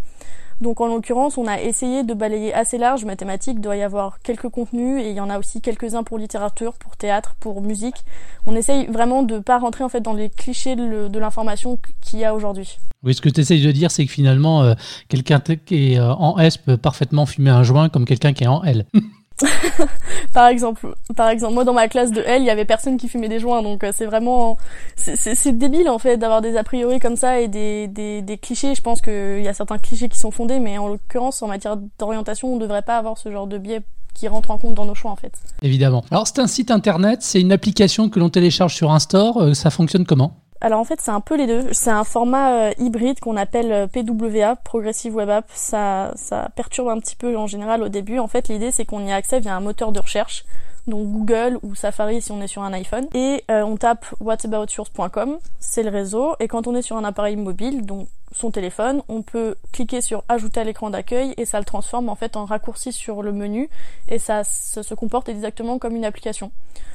Donc 0.62 0.82
en 0.82 0.88
l'occurrence, 0.88 1.38
on 1.38 1.48
a 1.48 1.60
essayé 1.60 2.04
de 2.04 2.14
balayer 2.14 2.54
assez 2.54 2.78
large. 2.78 3.06
Mathématiques 3.06 3.60
doit 3.60 3.76
y 3.76 3.84
avoir 3.84 4.20
quelques 4.20 4.50
contenus 4.50 5.02
et 5.04 5.10
il 5.10 5.16
y 5.16 5.20
en 5.20 5.30
a 5.30 5.38
aussi 5.38 5.62
quelques-uns 5.62 6.04
pour 6.04 6.18
littérature, 6.18 6.74
pour 6.74 6.96
théâtre, 6.96 7.36
pour 7.40 7.62
musique. 7.62 7.98
On 8.46 8.56
essaye 8.56 8.86
vraiment 8.88 9.24
de 9.24 9.40
pas 9.40 9.60
rentrer 9.60 9.84
en 9.84 9.90
fait 9.90 10.02
dans 10.02 10.14
les 10.14 10.30
clichés 10.30 10.76
de 10.76 11.20
l'information 11.20 11.78
qu'il 12.02 12.20
y 12.20 12.26
a 12.26 12.34
aujourd'hui. 12.34 12.78
Oui, 13.06 13.14
ce 13.14 13.22
que 13.22 13.30
tu 13.30 13.42
essayes 13.42 13.62
de 13.62 13.72
dire, 13.72 13.92
c'est 13.92 14.04
que 14.04 14.12
finalement, 14.12 14.64
euh, 14.64 14.74
quelqu'un 15.10 15.40
qui 15.40 15.94
est 15.94 16.00
euh, 16.00 16.12
en 16.14 16.40
S 16.40 16.58
peut 16.58 16.76
parfaitement 16.76 17.28
fumer 17.28 17.52
un 17.52 17.62
joint 17.62 17.88
comme 17.88 18.04
quelqu'un 18.04 18.34
qui 18.34 18.46
est 18.46 18.48
en 18.48 18.64
L. 18.64 18.86
par 20.34 20.48
exemple, 20.48 20.96
par 21.16 21.30
exemple, 21.30 21.54
moi 21.54 21.64
dans 21.64 21.74
ma 21.74 21.88
classe 21.88 22.12
de 22.12 22.22
L, 22.22 22.42
il 22.42 22.46
y 22.46 22.50
avait 22.50 22.66
personne 22.66 22.98
qui 22.98 23.10
fumait 23.10 23.28
des 23.28 23.40
joints, 23.40 23.62
donc 23.62 23.84
euh, 23.84 23.92
c'est 23.94 24.06
vraiment, 24.06 24.58
c'est 24.96 25.58
débile 25.58 25.90
en 25.90 26.00
fait 26.00 26.18
d'avoir 26.18 26.42
des 26.42 26.56
a 26.56 26.64
priori 26.64 27.00
comme 27.00 27.16
ça 27.16 27.40
et 27.40 27.48
des, 27.48 27.88
des, 27.88 28.38
clichés. 28.38 28.76
Je 28.76 28.82
pense 28.82 29.02
qu'il 29.02 29.42
y 29.42 29.48
a 29.48 29.54
certains 29.54 29.78
clichés 29.78 30.10
qui 30.10 30.18
sont 30.18 30.32
fondés, 30.32 30.60
mais 30.60 30.78
en 30.78 30.88
l'occurrence, 30.88 31.42
en 31.42 31.48
matière 31.48 31.78
d'orientation, 32.00 32.54
on 32.54 32.56
ne 32.56 32.62
devrait 32.62 32.82
pas 32.82 32.98
avoir 32.98 33.18
ce 33.18 33.32
genre 33.32 33.48
de 33.48 33.58
biais 33.58 33.82
qui 34.14 34.30
rentre 34.30 34.52
en 34.52 34.58
compte 34.58 34.76
dans 34.76 34.86
nos 34.86 34.96
choix 34.96 35.12
en 35.12 35.18
fait. 35.18 35.34
Évidemment. 35.62 36.06
Alors 36.10 36.26
c'est 36.26 36.40
un 36.40 36.48
site 36.48 36.72
internet, 36.72 37.22
c'est 37.22 37.42
une 37.42 37.52
application 37.52 38.10
que 38.10 38.20
l'on 38.20 38.30
télécharge 38.30 38.74
sur 38.74 38.92
un 38.92 39.00
store, 39.00 39.42
euh, 39.42 39.54
ça 39.54 39.70
fonctionne 39.70 40.06
comment? 40.06 40.45
Alors 40.62 40.80
en 40.80 40.84
fait 40.84 41.02
c'est 41.02 41.12
un 41.12 41.22
peu 41.22 41.36
les 41.36 41.48
deux. 41.48 41.74
C'est 41.74 41.90
un 41.90 42.04
format 42.04 42.54
euh, 42.54 42.74
hybride 42.78 43.20
qu'on 43.20 43.38
appelle 43.38 43.72
euh, 43.72 43.88
PWA, 43.88 44.56
Progressive 44.56 45.16
Web 45.16 45.30
App. 45.30 45.46
Ça, 45.54 46.12
ça 46.16 46.50
perturbe 46.56 46.90
un 46.90 47.00
petit 47.00 47.16
peu 47.16 47.38
en 47.38 47.48
général 47.48 47.84
au 47.84 47.90
début. 47.90 48.20
En 48.20 48.28
fait 48.28 48.48
l'idée 48.48 48.72
c'est 48.72 48.86
qu'on 48.86 49.06
y 49.06 49.12
a 49.12 49.16
accès 49.16 49.40
via 49.40 49.56
un 49.56 49.60
moteur 49.60 49.92
de 49.92 50.00
recherche, 50.00 50.46
donc 50.88 51.08
Google 51.08 51.60
ou 51.62 51.76
Safari 51.76 52.22
si 52.22 52.32
on 52.32 52.42
est 52.42 52.48
sur 52.48 52.64
un 52.64 52.74
iPhone. 52.74 53.08
Et 53.14 53.44
euh, 53.52 53.64
on 53.64 53.78
tape 53.78 54.06
whataboutyours.com, 54.20 55.38
c'est 55.60 55.84
le 55.84 55.90
réseau. 55.90 56.36
Et 56.40 56.48
quand 56.48 56.68
on 56.68 56.76
est 56.76 56.82
sur 56.82 56.98
un 56.98 57.04
appareil 57.04 57.36
mobile, 57.36 57.86
donc 57.86 58.08
son 58.36 58.52
téléphone, 58.52 59.02
on 59.08 59.22
peut 59.22 59.56
cliquer 59.72 60.02
sur 60.02 60.24
ajouter 60.28 60.60
à 60.60 60.66
l'écran 60.66 60.90
d'accueil 60.90 61.34
et 61.38 61.46
ça 61.46 61.58
le 61.58 61.66
transforme 61.66 62.10
en 62.10 62.16
fait 62.16 62.36
en 62.36 62.44
raccourci 62.44 62.92
sur 62.92 63.24
le 63.24 63.32
menu 63.32 63.70
et 64.10 64.20
ça, 64.20 64.44
se 64.44 64.94
comporte 64.94 65.30
exactement 65.30 65.80
comme 65.80 65.96
une 65.96 66.04
application. 66.04 66.52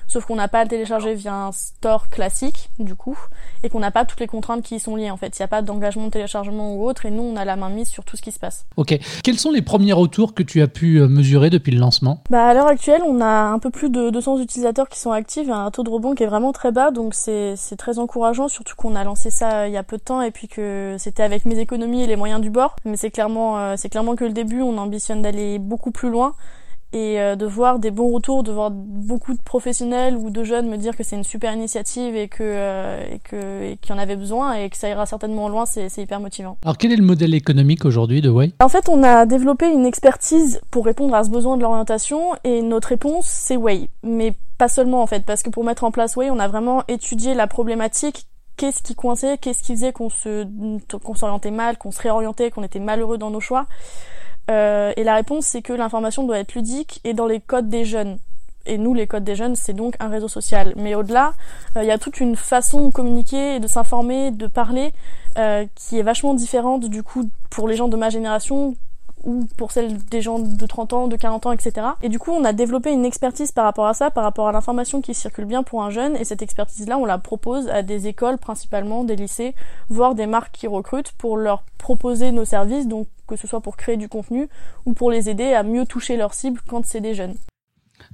Sauf 0.07 0.27
qu'on 0.27 0.37
n'a 0.37 0.49
pas 0.49 0.61
à 0.61 0.65
le 0.65 0.69
télécharger 0.69 1.15
via 1.15 1.33
un 1.33 1.53
store 1.53 2.09
classique 2.09 2.69
du 2.79 2.95
coup 2.95 3.17
et 3.63 3.69
qu'on 3.69 3.79
n'a 3.79 3.91
pas 3.91 4.05
toutes 4.05 4.21
les 4.21 4.27
contraintes 4.27 4.63
qui 4.63 4.77
y 4.77 4.81
sont 4.81 4.97
liées 4.97 5.11
en 5.11 5.17
fait. 5.17 5.39
Il 5.39 5.41
n'y 5.41 5.45
a 5.45 5.49
pas 5.49 5.63
d'engagement 5.63 6.07
de 6.07 6.11
téléchargement 6.11 6.75
ou 6.75 6.85
autre 6.85 7.07
et 7.07 7.11
nous 7.11 7.23
on 7.23 7.37
a 7.37 7.45
la 7.45 7.57
main 7.57 7.71
mise 7.71 7.89
sur 7.89 8.05
tout 8.05 8.17
ce 8.17 8.23
qui 8.23 8.33
se 8.33 8.39
passe. 8.39 8.67
Ok. 8.77 8.99
Quels 9.23 9.39
sont 9.39 9.51
les 9.51 9.63
premiers 9.63 9.93
retours 9.93 10.35
que 10.35 10.43
tu 10.43 10.61
as 10.61 10.69
pu 10.69 10.97
euh, 10.97 11.09
mesurer 11.09 11.49
depuis 11.49 11.71
le 11.71 11.79
lancement? 11.79 12.23
Bah 12.29 12.49
à 12.49 12.55
l'heure 12.55 12.67
actuelle 12.67 13.03
on 13.07 13.21
a 13.21 13.45
un 13.45 13.59
peu 13.61 13.71
plus 13.71 13.89
de 13.89 14.11
200 14.11 14.41
utilisateurs 14.41 14.89
qui 14.89 14.99
sont 14.99 15.13
actifs 15.13 15.49
et 15.49 15.53
un 15.53 15.71
taux 15.71 15.85
de 15.85 15.91
rebond 15.91 16.15
qui 16.15 16.25
est 16.25 16.27
vraiment 16.27 16.53
très 16.53 16.73
bas 16.73 16.91
donc 16.91 17.15
c'est 17.15 17.57
très 17.79 17.99
encourageant 17.99 18.49
surtout 18.49 18.75
qu'on 18.77 18.97
a 18.97 19.05
lancé 19.05 19.31
ça 19.31 19.61
euh, 19.61 19.69
il 19.69 19.73
y 19.73 19.79
a 19.79 19.85
peu 19.85 19.97
de 19.97 20.03
temps 20.03 20.21
et 20.21 20.33
puis 20.33 20.49
que 20.49 20.97
c'était 20.99 21.23
avec 21.31 21.45
mes 21.45 21.59
économies 21.59 22.03
et 22.03 22.07
les 22.07 22.17
moyens 22.17 22.41
du 22.41 22.51
bord. 22.51 22.77
Mais 22.85 22.97
c'est 22.97 23.11
clairement, 23.11 23.59
euh, 23.59 23.75
c'est 23.77 23.89
clairement 23.89 24.17
que 24.17 24.25
le 24.25 24.33
début. 24.33 24.63
On 24.63 24.77
ambitionne 24.79 25.23
d'aller 25.23 25.59
beaucoup 25.59 25.91
plus 25.91 26.11
loin 26.11 26.35
et 26.93 27.21
euh, 27.21 27.37
de 27.37 27.47
voir 27.47 27.79
des 27.79 27.91
bons 27.91 28.11
retours, 28.11 28.43
de 28.43 28.51
voir 28.51 28.71
beaucoup 28.71 29.33
de 29.33 29.41
professionnels 29.43 30.17
ou 30.17 30.31
de 30.31 30.43
jeunes 30.43 30.69
me 30.69 30.77
dire 30.77 30.97
que 30.97 31.05
c'est 31.05 31.17
une 31.17 31.25
super 31.25 31.53
initiative 31.53 32.17
et 32.17 32.29
que 32.29 32.43
euh, 32.43 33.05
et 33.13 33.19
que 33.21 33.75
qu'il 33.75 33.91
y 33.91 33.93
en 33.97 33.99
avait 33.99 34.17
besoin 34.17 34.55
et 34.55 34.69
que 34.69 34.77
ça 34.77 34.89
ira 34.89 35.07
certainement 35.07 35.49
loin, 35.49 35.67
c'est 35.67 35.97
hyper 35.99 36.21
motivant. 36.21 36.57
Alors 36.65 36.77
quel 36.77 36.93
est 36.93 36.97
le 36.97 37.05
modèle 37.05 37.35
économique 37.35 37.85
aujourd'hui 37.85 38.21
de 38.21 38.31
Way? 38.31 38.53
En 38.61 38.69
fait, 38.69 38.89
on 38.89 39.03
a 39.03 39.25
développé 39.27 39.71
une 39.71 39.87
expertise 39.87 40.61
pour 40.71 40.85
répondre 40.85 41.15
à 41.15 41.23
ce 41.23 41.31
besoin 41.31 41.57
de 41.57 41.63
l'orientation 41.63 42.33
et 42.43 42.61
notre 42.63 42.89
réponse 42.89 43.27
c'est 43.27 43.57
Way, 43.57 43.89
mais 44.03 44.35
pas 44.59 44.69
seulement 44.69 45.03
en 45.03 45.07
fait, 45.07 45.25
parce 45.25 45.43
que 45.43 45.51
pour 45.51 45.65
mettre 45.65 45.85
en 45.85 45.93
place 45.93 46.17
Way, 46.17 46.31
on 46.31 46.39
a 46.39 46.49
vraiment 46.49 46.83
étudié 46.89 47.35
la 47.35 47.47
problématique 47.47 48.27
qu'est-ce 48.61 48.83
qui 48.83 48.95
coinçait, 48.95 49.39
qu'est-ce 49.39 49.63
qui 49.63 49.75
faisait 49.75 49.93
qu'on 49.93 50.11
se 50.11 50.47
qu'on 50.99 51.15
s'orientait 51.15 51.51
mal, 51.51 51.79
qu'on 51.79 51.91
se 51.91 52.03
réorientait, 52.03 52.51
qu'on 52.51 52.63
était 52.63 52.79
malheureux 52.79 53.17
dans 53.17 53.31
nos 53.31 53.41
choix. 53.41 53.65
Euh, 54.51 54.93
et 54.99 55.03
la 55.03 55.15
réponse 55.15 55.47
c'est 55.47 55.63
que 55.63 55.73
l'information 55.73 56.25
doit 56.25 56.39
être 56.39 56.55
ludique 56.55 57.01
et 57.05 57.15
dans 57.15 57.27
les 57.27 57.41
codes 57.41 57.71
des 57.71 57.87
jeunes. 57.87 58.19
Et 58.67 58.77
nous, 58.77 58.93
les 58.93 59.07
codes 59.07 59.25
des 59.25 59.37
jeunes, 59.37 59.57
c'est 59.57 59.73
donc 59.73 59.95
un 60.01 60.09
réseau 60.09 60.29
social. 60.29 60.75
Mais 60.77 60.95
au-delà, 60.95 61.33
euh, 61.77 61.83
il 61.83 61.87
y 61.87 61.91
a 61.91 61.97
toute 61.97 62.21
une 62.21 62.37
façon 62.37 62.89
de 62.89 62.93
communiquer, 62.93 63.59
de 63.59 63.67
s'informer, 63.67 64.31
de 64.31 64.47
parler, 64.47 64.93
euh, 65.39 65.65
qui 65.75 65.99
est 65.99 66.03
vachement 66.03 66.35
différente 66.35 66.85
du 66.85 67.03
coup 67.03 67.31
pour 67.49 67.67
les 67.67 67.77
gens 67.77 67.89
de 67.89 67.97
ma 67.97 68.11
génération 68.11 68.77
ou 69.25 69.47
pour 69.57 69.73
celles 69.73 69.97
des 69.97 70.21
gens 70.21 70.39
de 70.39 70.67
30 70.67 70.93
ans, 70.93 71.09
de 71.09 71.17
40 71.17 71.47
ans, 71.47 71.53
etc. 71.53 71.87
Et 72.03 72.09
du 72.09 72.19
coup, 72.19 72.33
on 72.33 72.45
a 72.45 72.53
développé 72.53 72.93
une 72.93 73.05
expertise 73.05 73.53
par 73.53 73.65
rapport 73.65 73.87
à 73.87 73.95
ça, 73.95 74.11
par 74.11 74.25
rapport 74.25 74.49
à 74.49 74.53
l'information 74.53 75.01
qui 75.01 75.15
circule 75.15 75.45
bien 75.45 75.63
pour 75.63 75.83
un 75.83 75.91
jeune, 75.91 76.17
et 76.17 76.25
cette 76.25 76.43
expertise-là, 76.43 76.99
on 76.99 77.05
la 77.05 77.19
propose 77.19 77.69
à 77.69 77.83
des 77.83 78.07
écoles, 78.07 78.39
principalement 78.39 79.05
des 79.05 79.17
lycées, 79.17 79.55
voire 79.89 80.15
des 80.15 80.27
marques 80.27 80.53
qui 80.53 80.67
recrutent 80.67 81.13
pour 81.13 81.37
leur 81.37 81.63
proposer 81.79 82.33
nos 82.33 82.45
services, 82.45 82.87
donc 82.87 83.09
que 83.27 83.37
ce 83.37 83.47
soit 83.47 83.61
pour 83.61 83.77
créer 83.77 83.97
du 83.97 84.09
contenu 84.09 84.49
ou 84.87 84.93
pour 84.93 85.11
les 85.11 85.31
aider 85.31 85.53
à 85.53 85.63
mieux 85.63 85.87
toucher 85.87 86.17
leur 86.17 86.35
cible 86.35 86.61
quand 86.67 86.85
c'est 86.85 87.01
des 87.01 87.15
jeunes. 87.15 87.35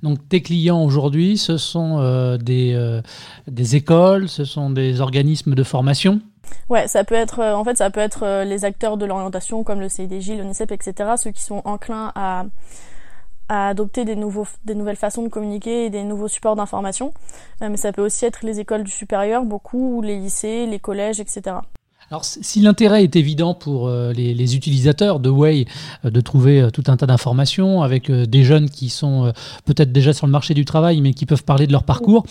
Donc 0.02 0.28
tes 0.28 0.42
clients 0.42 0.84
aujourd'hui, 0.84 1.38
ce 1.38 1.56
sont 1.56 1.98
euh, 1.98 2.36
euh, 2.48 3.02
des 3.46 3.76
écoles, 3.76 4.28
ce 4.28 4.44
sont 4.44 4.70
des 4.70 5.00
organismes 5.00 5.54
de 5.54 5.62
formation? 5.62 6.20
Ouais, 6.68 6.88
ça 6.88 7.04
peut 7.04 7.14
être, 7.14 7.40
euh, 7.40 7.54
en 7.54 7.64
fait, 7.64 7.76
ça 7.76 7.90
peut 7.90 8.00
être 8.00 8.24
euh, 8.24 8.44
les 8.44 8.64
acteurs 8.64 8.96
de 8.96 9.06
l'orientation 9.06 9.62
comme 9.64 9.80
le 9.80 9.88
CIDJ, 9.88 10.30
l'ONICEP, 10.38 10.72
etc. 10.72 11.14
Ceux 11.16 11.30
qui 11.30 11.42
sont 11.42 11.62
enclins 11.64 12.12
à, 12.14 12.46
à 13.48 13.68
adopter 13.68 14.04
des, 14.04 14.16
nouveaux, 14.16 14.46
des 14.64 14.74
nouvelles 14.74 14.96
façons 14.96 15.22
de 15.22 15.28
communiquer 15.28 15.86
et 15.86 15.90
des 15.90 16.02
nouveaux 16.02 16.28
supports 16.28 16.56
d'information. 16.56 17.12
Euh, 17.62 17.68
mais 17.70 17.76
ça 17.76 17.92
peut 17.92 18.02
aussi 18.02 18.24
être 18.24 18.44
les 18.44 18.60
écoles 18.60 18.82
du 18.82 18.90
supérieur, 18.90 19.44
beaucoup, 19.44 20.02
les 20.02 20.18
lycées, 20.18 20.66
les 20.66 20.78
collèges, 20.78 21.20
etc. 21.20 21.56
Alors, 22.10 22.24
si 22.24 22.60
l'intérêt 22.60 23.02
est 23.02 23.16
évident 23.16 23.52
pour 23.52 23.88
euh, 23.88 24.12
les, 24.12 24.54
utilisateurs 24.54 25.18
de 25.18 25.28
Way 25.28 25.66
euh, 26.04 26.10
de 26.10 26.20
trouver 26.20 26.60
euh, 26.60 26.70
tout 26.70 26.84
un 26.86 26.96
tas 26.96 27.06
d'informations 27.06 27.82
avec 27.82 28.12
des 28.12 28.44
jeunes 28.44 28.70
qui 28.70 28.90
sont 28.90 29.32
peut-être 29.64 29.90
déjà 29.90 30.12
sur 30.12 30.26
le 30.26 30.30
marché 30.30 30.54
du 30.54 30.64
travail, 30.64 31.00
mais 31.00 31.14
qui 31.14 31.26
peuvent 31.26 31.42
parler 31.42 31.66
de 31.66 31.72
leur 31.72 31.82
parcours, 31.82 32.24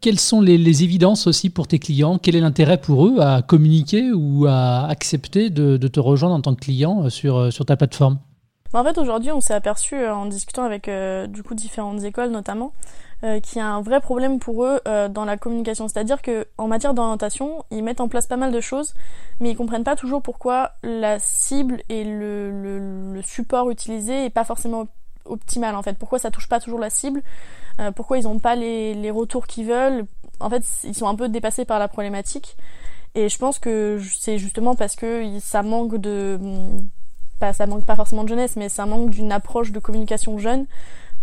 quelles 0.00 0.20
sont 0.20 0.40
les, 0.40 0.82
évidences 0.82 1.26
aussi 1.26 1.50
pour 1.50 1.66
tes 1.66 1.78
clients? 1.78 2.18
Quel 2.18 2.36
est 2.36 2.40
l'intérêt 2.40 2.78
pour 2.78 3.06
eux 3.06 3.20
à 3.20 3.42
communiquer 3.42 4.12
ou 4.12 4.46
à 4.46 4.86
accepter 4.86 5.50
de, 5.50 5.76
te 5.76 6.00
rejoindre 6.00 6.34
en 6.34 6.40
tant 6.40 6.54
que 6.54 6.60
client 6.60 7.10
sur, 7.10 7.52
sur 7.52 7.66
ta 7.66 7.76
plateforme? 7.76 8.18
En 8.72 8.84
fait, 8.84 8.96
aujourd'hui, 8.96 9.32
on 9.32 9.40
s'est 9.40 9.54
aperçu 9.54 10.06
en 10.06 10.26
discutant 10.26 10.64
avec 10.64 10.88
du 11.28 11.42
coup 11.42 11.54
différentes 11.54 12.02
écoles 12.04 12.30
notamment 12.30 12.72
euh, 13.24 13.38
qui 13.38 13.60
a 13.60 13.66
un 13.66 13.82
vrai 13.82 14.00
problème 14.00 14.38
pour 14.40 14.64
eux 14.64 14.80
euh, 14.88 15.08
dans 15.08 15.24
la 15.24 15.36
communication. 15.36 15.86
C'est-à-dire 15.86 16.22
que 16.22 16.46
en 16.58 16.66
matière 16.66 16.92
d'orientation, 16.92 17.64
ils 17.70 17.84
mettent 17.84 18.00
en 18.00 18.08
place 18.08 18.26
pas 18.26 18.36
mal 18.36 18.50
de 18.50 18.60
choses, 18.60 18.94
mais 19.38 19.50
ils 19.50 19.56
comprennent 19.56 19.84
pas 19.84 19.94
toujours 19.94 20.22
pourquoi 20.22 20.72
la 20.82 21.18
cible 21.20 21.82
et 21.88 22.02
le, 22.02 22.50
le, 22.50 23.14
le 23.14 23.22
support 23.22 23.70
utilisé 23.70 24.24
est 24.24 24.30
pas 24.30 24.42
forcément 24.44 24.88
optimal 25.24 25.76
en 25.76 25.82
fait. 25.82 25.96
Pourquoi 25.98 26.18
ça 26.18 26.32
touche 26.32 26.48
pas 26.48 26.58
toujours 26.58 26.80
la 26.80 26.90
cible 26.90 27.22
euh, 27.78 27.92
Pourquoi 27.92 28.18
ils 28.18 28.26
ont 28.26 28.40
pas 28.40 28.56
les, 28.56 28.94
les 28.94 29.10
retours 29.10 29.46
qu'ils 29.46 29.66
veulent 29.66 30.06
En 30.40 30.50
fait, 30.50 30.64
ils 30.82 30.94
sont 30.94 31.06
un 31.06 31.14
peu 31.14 31.28
dépassés 31.28 31.64
par 31.64 31.78
la 31.78 31.88
problématique. 31.88 32.56
Et 33.14 33.28
je 33.28 33.38
pense 33.38 33.58
que 33.58 34.00
c'est 34.18 34.38
justement 34.38 34.74
parce 34.74 34.96
que 34.96 35.38
ça 35.38 35.62
manque 35.62 35.96
de 35.96 36.40
pas 37.38 37.52
ça 37.52 37.66
manque 37.66 37.84
pas 37.84 37.94
forcément 37.96 38.24
de 38.24 38.28
jeunesse, 38.30 38.56
mais 38.56 38.68
ça 38.68 38.86
manque 38.86 39.10
d'une 39.10 39.32
approche 39.32 39.70
de 39.70 39.78
communication 39.78 40.38
jeune 40.38 40.66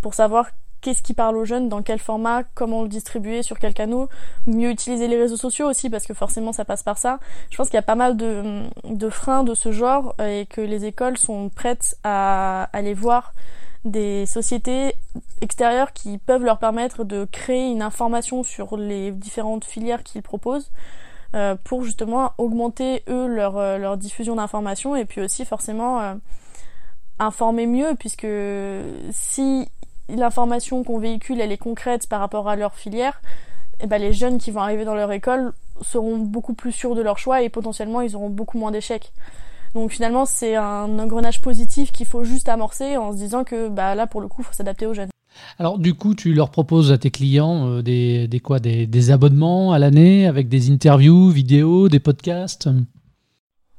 pour 0.01 0.13
savoir 0.13 0.49
qu'est-ce 0.81 1.01
qui 1.01 1.13
parle 1.13 1.37
aux 1.37 1.45
jeunes, 1.45 1.69
dans 1.69 1.81
quel 1.81 1.99
format, 1.99 2.43
comment 2.55 2.83
le 2.83 2.87
distribuer, 2.87 3.43
sur 3.43 3.59
quel 3.59 3.73
canal, 3.73 4.07
mieux 4.45 4.69
utiliser 4.69 5.07
les 5.07 5.17
réseaux 5.17 5.37
sociaux 5.37 5.67
aussi 5.67 5.89
parce 5.89 6.05
que 6.05 6.13
forcément 6.13 6.53
ça 6.53 6.65
passe 6.65 6.83
par 6.83 6.97
ça. 6.97 7.19
Je 7.49 7.57
pense 7.57 7.67
qu'il 7.67 7.75
y 7.75 7.79
a 7.79 7.83
pas 7.83 7.95
mal 7.95 8.17
de, 8.17 8.63
de 8.85 9.09
freins 9.09 9.43
de 9.43 9.53
ce 9.53 9.71
genre 9.71 10.15
euh, 10.19 10.41
et 10.41 10.45
que 10.45 10.61
les 10.61 10.85
écoles 10.85 11.17
sont 11.17 11.49
prêtes 11.49 11.97
à 12.03 12.69
aller 12.73 12.93
voir 12.93 13.33
des 13.85 14.25
sociétés 14.25 14.93
extérieures 15.41 15.93
qui 15.93 16.17
peuvent 16.17 16.43
leur 16.43 16.59
permettre 16.59 17.05
de 17.05 17.25
créer 17.31 17.71
une 17.71 17.81
information 17.81 18.43
sur 18.43 18.75
les 18.75 19.11
différentes 19.11 19.63
filières 19.63 20.03
qu'ils 20.03 20.21
proposent 20.21 20.69
euh, 21.35 21.55
pour 21.63 21.83
justement 21.83 22.33
augmenter 22.37 23.03
eux 23.07 23.27
leur, 23.27 23.57
euh, 23.57 23.77
leur 23.77 23.97
diffusion 23.97 24.35
d'informations 24.35 24.95
et 24.95 25.05
puis 25.05 25.21
aussi 25.21 25.45
forcément 25.45 26.17
informer 27.19 27.67
mieux 27.67 27.95
puisque 27.97 28.27
si 29.11 29.69
l'information 30.15 30.83
qu'on 30.83 30.99
véhicule, 30.99 31.41
elle 31.41 31.51
est 31.51 31.57
concrète 31.57 32.07
par 32.07 32.19
rapport 32.19 32.49
à 32.49 32.55
leur 32.55 32.75
filière, 32.75 33.21
et 33.79 33.85
eh 33.85 33.87
ben 33.87 34.01
les 34.01 34.11
jeunes 34.11 34.39
qui 34.39 34.51
vont 34.51 34.61
arriver 34.61 34.83
dans 34.83 34.95
leur 34.95 35.11
école 35.11 35.53
seront 35.81 36.17
beaucoup 36.17 36.53
plus 36.53 36.73
sûrs 36.73 36.95
de 36.95 37.01
leur 37.01 37.17
choix 37.17 37.41
et 37.41 37.49
potentiellement 37.49 38.01
ils 38.01 38.15
auront 38.15 38.29
beaucoup 38.29 38.57
moins 38.57 38.71
d'échecs. 38.71 39.13
Donc 39.73 39.91
finalement 39.91 40.25
c'est 40.25 40.55
un 40.55 40.99
engrenage 40.99 41.41
positif 41.41 41.91
qu'il 41.91 42.05
faut 42.05 42.23
juste 42.23 42.49
amorcer 42.49 42.97
en 42.97 43.13
se 43.13 43.17
disant 43.17 43.43
que 43.43 43.69
bah 43.69 43.95
là 43.95 44.07
pour 44.07 44.19
le 44.19 44.27
coup 44.27 44.43
faut 44.43 44.53
s'adapter 44.53 44.85
aux 44.85 44.93
jeunes. 44.93 45.09
Alors 45.59 45.79
du 45.79 45.93
coup 45.93 46.15
tu 46.15 46.33
leur 46.33 46.49
proposes 46.49 46.91
à 46.91 46.97
tes 46.97 47.11
clients 47.11 47.67
euh, 47.67 47.81
des, 47.81 48.27
des, 48.27 48.39
quoi 48.41 48.59
des, 48.59 48.85
des 48.87 49.11
abonnements 49.11 49.71
à 49.71 49.79
l'année 49.79 50.27
avec 50.27 50.49
des 50.49 50.71
interviews, 50.71 51.29
vidéos, 51.29 51.87
des 51.87 51.99
podcasts? 51.99 52.67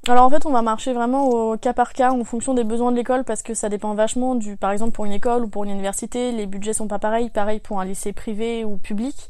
Alors 0.08 0.24
en 0.24 0.30
fait, 0.30 0.46
on 0.46 0.50
va 0.50 0.62
marcher 0.62 0.94
vraiment 0.94 1.28
au 1.28 1.56
cas 1.58 1.74
par 1.74 1.92
cas 1.92 2.10
en 2.10 2.24
fonction 2.24 2.54
des 2.54 2.64
besoins 2.64 2.90
de 2.90 2.96
l'école 2.96 3.22
parce 3.24 3.42
que 3.42 3.52
ça 3.52 3.68
dépend 3.68 3.94
vachement 3.94 4.34
du, 4.34 4.56
par 4.56 4.70
exemple 4.70 4.92
pour 4.92 5.04
une 5.04 5.12
école 5.12 5.44
ou 5.44 5.48
pour 5.48 5.64
une 5.64 5.70
université, 5.70 6.32
les 6.32 6.46
budgets 6.46 6.72
sont 6.72 6.88
pas 6.88 6.98
pareils, 6.98 7.28
pareil 7.28 7.60
pour 7.60 7.80
un 7.80 7.84
lycée 7.84 8.12
privé 8.12 8.64
ou 8.64 8.78
public. 8.78 9.28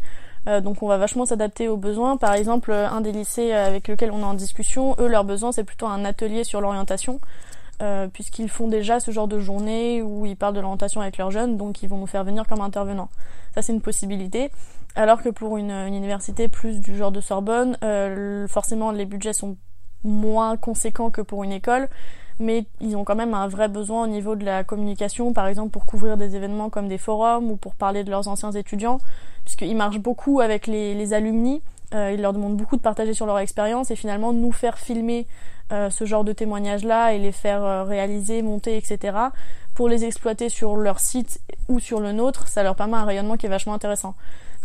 Euh, 0.49 0.61
donc 0.61 0.83
on 0.83 0.89
va 0.89 0.97
vachement 0.97 1.27
s'adapter 1.27 1.69
aux 1.69 1.77
besoins. 1.77 2.17
Par 2.17 2.35
exemple, 2.35 2.73
un 2.73 3.01
des 3.01 3.13
lycées 3.13 3.53
avec 3.53 3.89
lequel 3.89 4.13
on 4.13 4.21
est 4.21 4.25
en 4.25 4.35
discussion, 4.35 4.95
eux 5.01 5.09
leurs 5.09 5.25
besoins 5.25 5.51
c'est 5.51 5.65
plutôt 5.65 5.87
un 5.87 6.05
atelier 6.05 6.45
sur 6.45 6.61
l'orientation. 6.61 7.21
Euh, 7.83 8.09
puisqu'ils 8.09 8.51
font 8.51 8.69
déjà 8.69 9.01
ce 9.01 9.11
genre 9.11 9.27
de 9.27 9.39
journée 9.39 10.03
où 10.03 10.27
ils 10.27 10.37
parlent 10.37 10.55
de 10.55 10.61
l'orientation 10.61 11.01
avec 11.01 11.17
leurs 11.17 11.31
jeunes, 11.31 11.57
donc 11.57 11.83
ils 11.83 11.89
vont 11.89 11.97
nous 11.97 12.07
faire 12.07 12.25
venir 12.25 12.47
comme 12.47 12.61
intervenants. 12.61 13.09
Ça 13.55 13.63
c'est 13.63 13.73
une 13.73 13.81
possibilité. 13.81 14.51
Alors 14.97 15.23
que 15.23 15.31
pour 15.31 15.57
une, 15.57 15.71
université 15.71 16.49
plus 16.49 16.81
du 16.81 16.97
genre 16.97 17.11
de 17.11 17.23
Sorbonne, 17.23 17.79
euh, 17.83 18.47
forcément 18.49 18.91
les 18.91 19.07
budgets 19.07 19.33
sont 19.33 19.57
moins 20.05 20.57
conséquent 20.57 21.11
que 21.11 21.21
pour 21.21 21.45
une 21.45 21.53
école, 21.53 21.89
mais 22.39 22.65
ils 22.81 22.97
ont 22.97 23.05
quand 23.05 23.15
même 23.15 23.35
un 23.35 23.47
vrai 23.49 23.69
besoin 23.69 24.05
au 24.05 24.07
niveau 24.07 24.35
de 24.35 24.45
la 24.45 24.65
communication, 24.65 25.33
par 25.33 25.47
exemple 25.47 25.71
pour 25.71 25.85
couvrir 25.85 26.17
des 26.17 26.37
événements 26.37 26.71
comme 26.71 26.89
des 26.89 26.99
forums 26.99 27.51
ou 27.51 27.57
pour 27.57 27.75
parler 27.75 28.03
de 28.03 28.11
leurs 28.11 28.29
anciens 28.29 28.53
étudiants, 28.53 28.99
puisqu'ils 29.45 29.77
marchent 29.77 29.99
beaucoup 29.99 30.41
avec 30.41 30.67
les, 30.67 31.13
alumni, 31.13 31.63
euh, 31.95 32.13
ils 32.13 32.21
leur 32.21 32.33
demandent 32.33 32.57
beaucoup 32.57 32.77
de 32.77 32.83
partager 32.83 33.15
sur 33.15 33.27
leur 33.27 33.39
expérience 33.39 33.91
et 33.91 33.97
finalement 33.97 34.33
nous 34.33 34.53
faire 34.53 34.79
filmer 34.79 35.27
euh, 35.73 35.91
ce 35.91 36.05
genre 36.05 36.25
de 36.25 36.33
témoignages-là 36.33 37.13
et 37.13 37.19
les 37.19 37.33
faire 37.33 37.63
euh, 37.63 37.85
réaliser, 37.85 38.43
monter, 38.43 38.77
etc. 38.77 39.17
pour 39.75 39.89
les 39.89 40.05
exploiter 40.05 40.49
sur 40.49 40.77
leur 40.77 40.99
site 40.99 41.41
ou 41.69 41.79
sur 41.79 42.01
le 42.01 42.13
nôtre, 42.13 42.49
ça 42.49 42.63
leur 42.63 42.75
permet 42.75 42.97
un 42.97 43.05
rayonnement 43.05 43.37
qui 43.37 43.47
est 43.47 43.51
vachement 43.51 43.75
intéressant. 43.75 44.15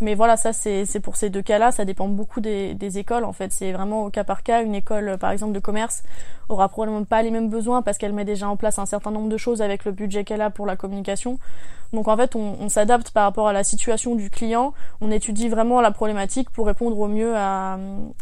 Mais 0.00 0.14
voilà, 0.14 0.36
ça 0.36 0.52
c'est 0.52 1.00
pour 1.00 1.16
ces 1.16 1.30
deux 1.30 1.42
cas-là, 1.42 1.72
ça 1.72 1.84
dépend 1.84 2.08
beaucoup 2.08 2.40
des, 2.40 2.74
des 2.74 2.98
écoles 2.98 3.24
en 3.24 3.32
fait. 3.32 3.52
C'est 3.52 3.72
vraiment 3.72 4.04
au 4.04 4.10
cas 4.10 4.24
par 4.24 4.42
cas. 4.42 4.62
Une 4.62 4.74
école 4.74 5.16
par 5.18 5.30
exemple 5.30 5.52
de 5.52 5.60
commerce 5.60 6.02
aura 6.48 6.68
probablement 6.68 7.04
pas 7.04 7.22
les 7.22 7.30
mêmes 7.30 7.50
besoins 7.50 7.82
parce 7.82 7.98
qu'elle 7.98 8.12
met 8.12 8.24
déjà 8.24 8.48
en 8.48 8.56
place 8.56 8.78
un 8.78 8.86
certain 8.86 9.10
nombre 9.10 9.28
de 9.28 9.36
choses 9.36 9.62
avec 9.62 9.84
le 9.84 9.92
budget 9.92 10.24
qu'elle 10.24 10.42
a 10.42 10.50
pour 10.50 10.66
la 10.66 10.76
communication. 10.76 11.38
Donc 11.92 12.08
en 12.08 12.16
fait, 12.16 12.34
on, 12.34 12.68
s'adapte 12.68 13.10
par 13.10 13.24
rapport 13.24 13.48
à 13.48 13.52
la 13.52 13.64
situation 13.64 14.16
du 14.16 14.28
client, 14.28 14.74
on 15.00 15.10
étudie 15.10 15.48
vraiment 15.48 15.80
la 15.80 15.90
problématique 15.90 16.50
pour 16.50 16.66
répondre 16.66 16.98
au 16.98 17.06
mieux 17.06 17.34
à, 17.36 17.78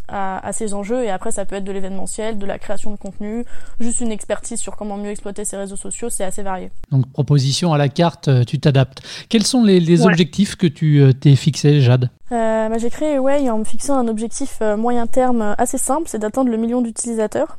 à, 0.09 0.53
ces 0.53 0.75
enjeux. 0.75 1.03
Et 1.03 1.11
après, 1.11 1.31
ça 1.31 1.45
peut 1.45 1.57
être 1.57 1.65
de 1.65 1.73
l'événementiel, 1.73 2.39
de 2.39 2.47
la 2.47 2.59
création 2.59 2.91
de 2.91 2.97
contenu, 2.97 3.45
juste 3.81 4.01
une 4.01 4.13
expertise 4.13 4.61
sur 4.61 4.77
comment 4.77 4.97
mieux 4.97 5.11
exploiter 5.11 5.45
ses 5.45 5.57
réseaux 5.57 5.77
sociaux, 5.77 6.11
c'est 6.11 6.25
assez 6.25 6.43
varié. 6.43 6.71
Donc 6.91 7.11
proposition 7.11 7.73
à 7.73 7.79
la 7.79 7.89
carte, 7.89 8.29
euh, 8.29 8.45
tu 8.45 8.61
t'adaptes. 8.61 9.03
Quels 9.29 9.45
sont 9.45 9.65
les, 9.65 10.05
objectifs 10.05 10.57
que 10.57 10.67
tu 10.67 11.01
euh, 11.01 11.13
t'es 11.13 11.37
fixé, 11.65 11.81
Jade 11.81 12.11
euh, 12.33 12.69
bah, 12.69 12.79
J'ai 12.79 12.91
créé 12.91 13.19
Way 13.19 13.51
en 13.51 13.59
me 13.59 13.65
fixant 13.65 13.99
un 13.99 14.09
objectif 14.09 14.61
moyen 14.77 15.07
terme 15.07 15.55
assez 15.59 15.79
simple, 15.79 16.05
c'est 16.07 16.19
d'atteindre 16.19 16.51
le 16.51 16.57
million 16.57 16.83
d'utilisateurs. 16.83 17.59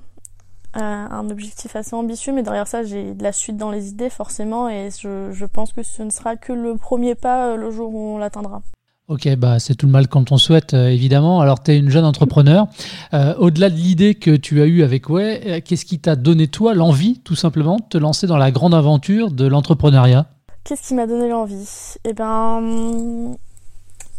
Euh, 0.77 0.81
un 0.81 1.29
objectif 1.29 1.73
assez 1.77 1.95
ambitieux, 1.95 2.33
mais 2.33 2.43
derrière 2.43 2.67
ça, 2.67 2.83
j'ai 2.83 3.13
de 3.13 3.23
la 3.23 3.31
suite 3.31 3.55
dans 3.55 3.71
les 3.71 3.87
idées 3.87 4.09
forcément, 4.09 4.67
et 4.67 4.89
je, 4.99 5.31
je 5.31 5.45
pense 5.45 5.71
que 5.71 5.83
ce 5.83 6.03
ne 6.03 6.09
sera 6.09 6.35
que 6.35 6.51
le 6.51 6.75
premier 6.75 7.15
pas 7.15 7.47
euh, 7.47 7.55
le 7.55 7.71
jour 7.71 7.95
où 7.95 8.15
on 8.15 8.17
l'atteindra. 8.17 8.61
Ok, 9.07 9.33
bah 9.37 9.59
c'est 9.59 9.75
tout 9.75 9.85
le 9.85 9.93
mal 9.93 10.09
quand 10.09 10.33
on 10.33 10.37
souhaite, 10.37 10.73
euh, 10.73 10.89
évidemment. 10.89 11.39
Alors, 11.39 11.63
tu 11.63 11.71
es 11.71 11.77
une 11.77 11.89
jeune 11.89 12.03
entrepreneur. 12.03 12.67
Au-delà 13.13 13.69
de 13.69 13.75
l'idée 13.75 14.15
que 14.15 14.35
tu 14.35 14.61
as 14.61 14.65
eue 14.65 14.83
avec 14.83 15.09
Way, 15.09 15.61
qu'est-ce 15.63 15.85
qui 15.85 15.99
t'a 15.99 16.17
donné, 16.17 16.49
toi, 16.49 16.73
l'envie, 16.73 17.21
tout 17.23 17.35
simplement, 17.35 17.77
de 17.77 17.85
te 17.87 17.97
lancer 17.97 18.27
dans 18.27 18.37
la 18.37 18.51
grande 18.51 18.73
aventure 18.73 19.31
de 19.31 19.45
l'entrepreneuriat? 19.45 20.25
Qu'est-ce 20.65 20.89
qui 20.89 20.93
m'a 20.95 21.07
donné 21.07 21.29
l'envie? 21.29 21.95
Eh 22.03 22.13
ben, 22.13 23.37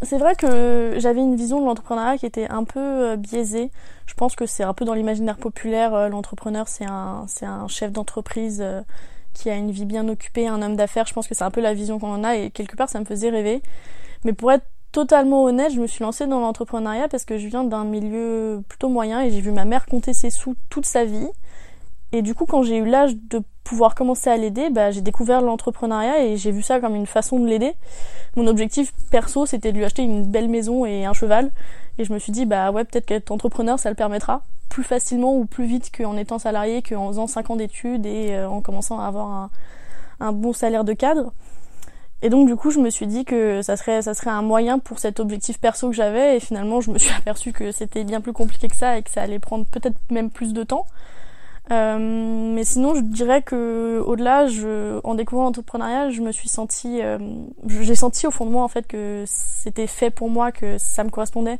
c'est 0.02 0.18
vrai 0.18 0.34
que 0.36 0.94
j'avais 0.98 1.20
une 1.20 1.36
vision 1.36 1.60
de 1.60 1.64
l'entrepreneuriat 1.64 2.18
qui 2.18 2.26
était 2.26 2.48
un 2.48 2.64
peu 2.64 2.80
euh, 2.80 3.16
biaisée. 3.16 3.70
Je 4.06 4.14
pense 4.14 4.36
que 4.36 4.46
c'est 4.46 4.62
un 4.62 4.74
peu 4.74 4.84
dans 4.84 4.94
l'imaginaire 4.94 5.38
populaire, 5.38 5.94
euh, 5.94 6.08
l'entrepreneur 6.08 6.68
c'est 6.68 6.84
un, 6.84 7.24
c'est 7.28 7.46
un 7.46 7.66
chef 7.68 7.92
d'entreprise 7.92 8.60
euh, 8.62 8.82
qui 9.32 9.48
a 9.50 9.56
une 9.56 9.70
vie 9.70 9.86
bien 9.86 10.08
occupée, 10.08 10.48
un 10.48 10.60
homme 10.60 10.76
d'affaires. 10.76 11.06
Je 11.06 11.14
pense 11.14 11.26
que 11.26 11.34
c'est 11.34 11.44
un 11.44 11.50
peu 11.50 11.60
la 11.62 11.74
vision 11.74 11.98
qu'on 11.98 12.12
en 12.12 12.24
a 12.24 12.36
et 12.36 12.50
quelque 12.50 12.76
part 12.76 12.88
ça 12.88 13.00
me 13.00 13.04
faisait 13.06 13.30
rêver. 13.30 13.62
Mais 14.24 14.32
pour 14.34 14.52
être 14.52 14.66
totalement 14.92 15.44
honnête, 15.44 15.72
je 15.72 15.80
me 15.80 15.86
suis 15.86 16.02
lancée 16.04 16.26
dans 16.26 16.40
l'entrepreneuriat 16.40 17.08
parce 17.08 17.24
que 17.24 17.38
je 17.38 17.46
viens 17.48 17.64
d'un 17.64 17.84
milieu 17.84 18.62
plutôt 18.68 18.88
moyen 18.88 19.22
et 19.22 19.30
j'ai 19.30 19.40
vu 19.40 19.52
ma 19.52 19.64
mère 19.64 19.86
compter 19.86 20.12
ses 20.12 20.30
sous 20.30 20.56
toute 20.68 20.86
sa 20.86 21.04
vie. 21.04 21.28
Et 22.12 22.22
du 22.22 22.34
coup, 22.34 22.46
quand 22.46 22.62
j'ai 22.62 22.78
eu 22.78 22.84
l'âge 22.84 23.16
de 23.16 23.42
pouvoir 23.64 23.94
commencer 23.94 24.30
à 24.30 24.36
l'aider, 24.36 24.70
bah, 24.70 24.90
j'ai 24.90 25.00
découvert 25.00 25.40
l'entrepreneuriat 25.42 26.25
et 26.25 26.36
j'ai 26.36 26.52
vu 26.52 26.62
ça 26.62 26.80
comme 26.80 26.94
une 26.94 27.06
façon 27.06 27.40
de 27.40 27.46
l'aider. 27.46 27.75
Mon 28.36 28.46
objectif 28.46 28.92
perso, 29.10 29.44
c'était 29.44 29.72
de 29.72 29.78
lui 29.78 29.84
acheter 29.84 30.02
une 30.02 30.25
belle 30.25 30.48
maison 30.48 30.86
et 30.86 31.04
un 31.04 31.12
cheval. 31.12 31.50
Et 31.98 32.04
je 32.04 32.12
me 32.12 32.18
suis 32.18 32.32
dit, 32.32 32.46
bah 32.46 32.70
ouais, 32.70 32.84
peut-être 32.84 33.06
qu'être 33.06 33.30
entrepreneur, 33.32 33.78
ça 33.78 33.90
le 33.90 33.96
permettra 33.96 34.42
plus 34.68 34.84
facilement 34.84 35.36
ou 35.36 35.46
plus 35.46 35.66
vite 35.66 35.90
qu'en 35.96 36.16
étant 36.16 36.38
salarié, 36.38 36.82
qu'en 36.82 37.08
faisant 37.08 37.26
5 37.26 37.50
ans 37.50 37.56
d'études 37.56 38.04
et 38.04 38.34
euh, 38.34 38.48
en 38.48 38.60
commençant 38.60 39.00
à 39.00 39.06
avoir 39.06 39.28
un, 39.28 39.50
un, 40.20 40.32
bon 40.32 40.52
salaire 40.52 40.84
de 40.84 40.92
cadre. 40.92 41.32
Et 42.22 42.28
donc 42.28 42.46
du 42.46 42.56
coup, 42.56 42.70
je 42.70 42.78
me 42.78 42.90
suis 42.90 43.06
dit 43.06 43.25
que 43.25 43.62
ça 43.62 43.76
serait, 43.76 44.02
ça 44.02 44.14
serait 44.14 44.30
un 44.30 44.42
moyen 44.42 44.78
pour 44.78 44.98
cet 44.98 45.20
objectif 45.20 45.58
perso 45.58 45.88
que 45.88 45.94
j'avais. 45.94 46.36
Et 46.36 46.40
finalement, 46.40 46.80
je 46.80 46.90
me 46.90 46.98
suis 46.98 47.14
aperçu 47.18 47.52
que 47.52 47.72
c'était 47.72 48.04
bien 48.04 48.20
plus 48.20 48.32
compliqué 48.32 48.68
que 48.68 48.76
ça 48.76 48.98
et 48.98 49.02
que 49.02 49.10
ça 49.10 49.22
allait 49.22 49.38
prendre 49.38 49.64
peut-être 49.66 49.96
même 50.10 50.30
plus 50.30 50.52
de 50.52 50.62
temps. 50.62 50.86
Euh, 51.73 51.99
mais 51.99 52.64
sinon, 52.64 52.94
je 52.94 53.00
dirais 53.00 53.42
que 53.42 54.00
au-delà, 54.06 54.46
je, 54.46 55.00
en 55.02 55.14
découvrant 55.14 55.44
l'entrepreneuriat, 55.44 56.11
je 56.11 56.20
me 56.20 56.30
suis 56.30 56.49
sentie, 56.49 57.02
euh, 57.02 57.18
j'ai 57.66 57.96
senti 57.96 58.26
au 58.26 58.30
fond 58.30 58.46
de 58.46 58.50
moi 58.50 58.62
en 58.62 58.68
fait 58.68 58.87
que 58.87 59.25
c'était 59.26 59.88
fait 59.88 60.11
pour 60.11 60.30
moi, 60.30 60.52
que 60.52 60.78
ça 60.78 61.02
me 61.02 61.11
correspondait. 61.11 61.58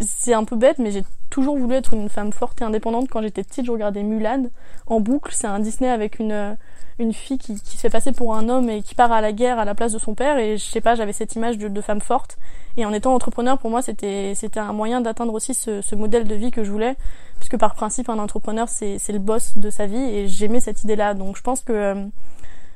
C'est 0.00 0.34
un 0.34 0.44
peu 0.44 0.56
bête, 0.56 0.78
mais 0.78 0.90
j'ai 0.90 1.04
toujours 1.30 1.56
voulu 1.56 1.74
être 1.76 1.94
une 1.94 2.08
femme 2.08 2.32
forte 2.32 2.60
et 2.60 2.64
indépendante. 2.64 3.08
Quand 3.08 3.22
j'étais 3.22 3.44
petite, 3.44 3.64
je 3.64 3.70
regardais 3.70 4.02
Mulan 4.02 4.46
en 4.86 5.00
boucle. 5.00 5.32
C'est 5.32 5.46
un 5.46 5.60
Disney 5.60 5.88
avec 5.88 6.18
une 6.18 6.56
une 6.98 7.12
fille 7.12 7.38
qui, 7.38 7.54
qui 7.60 7.76
se 7.76 7.80
fait 7.80 7.90
passer 7.90 8.12
pour 8.12 8.34
un 8.34 8.48
homme 8.48 8.68
et 8.68 8.82
qui 8.82 8.94
part 8.94 9.12
à 9.12 9.20
la 9.20 9.32
guerre 9.32 9.58
à 9.58 9.64
la 9.64 9.74
place 9.74 9.92
de 9.92 9.98
son 9.98 10.14
père. 10.14 10.38
Et 10.38 10.56
je 10.56 10.64
sais 10.64 10.80
pas, 10.80 10.94
j'avais 10.94 11.12
cette 11.12 11.36
image 11.36 11.56
de, 11.58 11.68
de 11.68 11.80
femme 11.80 12.00
forte. 12.00 12.38
Et 12.76 12.84
en 12.84 12.92
étant 12.92 13.14
entrepreneur, 13.14 13.58
pour 13.58 13.70
moi, 13.70 13.82
c'était 13.82 14.32
c'était 14.34 14.60
un 14.60 14.72
moyen 14.72 15.00
d'atteindre 15.00 15.32
aussi 15.32 15.54
ce, 15.54 15.80
ce 15.80 15.94
modèle 15.94 16.26
de 16.26 16.34
vie 16.34 16.50
que 16.50 16.64
je 16.64 16.70
voulais 16.70 16.96
puisque 17.48 17.60
par 17.60 17.74
principe 17.74 18.10
un 18.10 18.18
entrepreneur 18.18 18.68
c'est 18.68 19.00
le 19.08 19.18
boss 19.18 19.56
de 19.56 19.70
sa 19.70 19.86
vie 19.86 19.96
et 19.96 20.28
j'aimais 20.28 20.60
cette 20.60 20.84
idée 20.84 20.96
là 20.96 21.14
donc 21.14 21.38
je 21.38 21.42
pense 21.42 21.62
que 21.62 21.72
euh, 21.72 22.04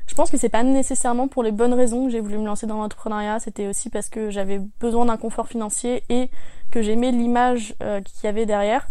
je 0.06 0.14
pense 0.14 0.30
que 0.30 0.38
c'est 0.38 0.48
pas 0.48 0.62
nécessairement 0.62 1.28
pour 1.28 1.42
les 1.42 1.52
bonnes 1.52 1.74
raisons 1.74 2.06
que 2.06 2.10
j'ai 2.10 2.20
voulu 2.20 2.38
me 2.38 2.44
lancer 2.44 2.66
dans 2.66 2.76
l'entrepreneuriat. 2.76 3.38
C'était 3.38 3.68
aussi 3.68 3.88
parce 3.88 4.08
que 4.08 4.30
j'avais 4.30 4.60
besoin 4.80 5.06
d'un 5.06 5.16
confort 5.16 5.46
financier 5.46 6.02
et 6.08 6.28
que 6.70 6.82
j'aimais 6.82 7.12
l'image 7.12 7.74
euh, 7.82 8.00
qu'il 8.00 8.24
y 8.24 8.26
avait 8.26 8.44
derrière. 8.44 8.88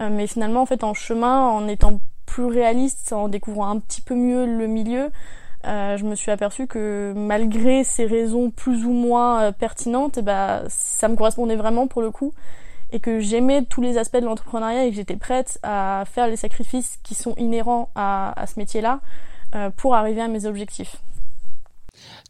Euh, 0.00 0.08
mais 0.10 0.26
finalement 0.26 0.62
en 0.62 0.66
fait 0.66 0.82
en 0.82 0.94
chemin 0.94 1.48
en 1.48 1.68
étant 1.68 2.00
plus 2.26 2.46
réaliste 2.46 3.12
en 3.12 3.28
découvrant 3.28 3.70
un 3.70 3.78
petit 3.78 4.00
peu 4.00 4.14
mieux 4.14 4.46
le 4.46 4.66
milieu 4.66 5.10
je 5.64 6.04
me 6.04 6.14
suis 6.14 6.30
aperçue 6.30 6.66
que 6.66 7.12
malgré 7.14 7.84
ces 7.84 8.06
raisons 8.06 8.50
plus 8.50 8.86
ou 8.86 8.90
moins 8.90 9.52
pertinentes, 9.52 10.18
ben, 10.20 10.62
ça 10.68 11.08
me 11.08 11.16
correspondait 11.16 11.56
vraiment 11.56 11.86
pour 11.86 12.00
le 12.00 12.10
coup 12.10 12.32
et 12.92 13.00
que 13.00 13.20
j'aimais 13.20 13.62
tous 13.64 13.80
les 13.82 13.98
aspects 13.98 14.16
de 14.16 14.24
l'entrepreneuriat 14.24 14.86
et 14.86 14.90
que 14.90 14.96
j'étais 14.96 15.16
prête 15.16 15.58
à 15.62 16.04
faire 16.10 16.26
les 16.26 16.36
sacrifices 16.36 16.98
qui 17.02 17.14
sont 17.14 17.34
inhérents 17.36 17.90
à, 17.94 18.34
ce 18.46 18.58
métier-là 18.58 19.00
euh, 19.54 19.70
pour 19.76 19.94
arriver 19.94 20.20
à 20.20 20.28
mes 20.28 20.46
objectifs. 20.46 20.96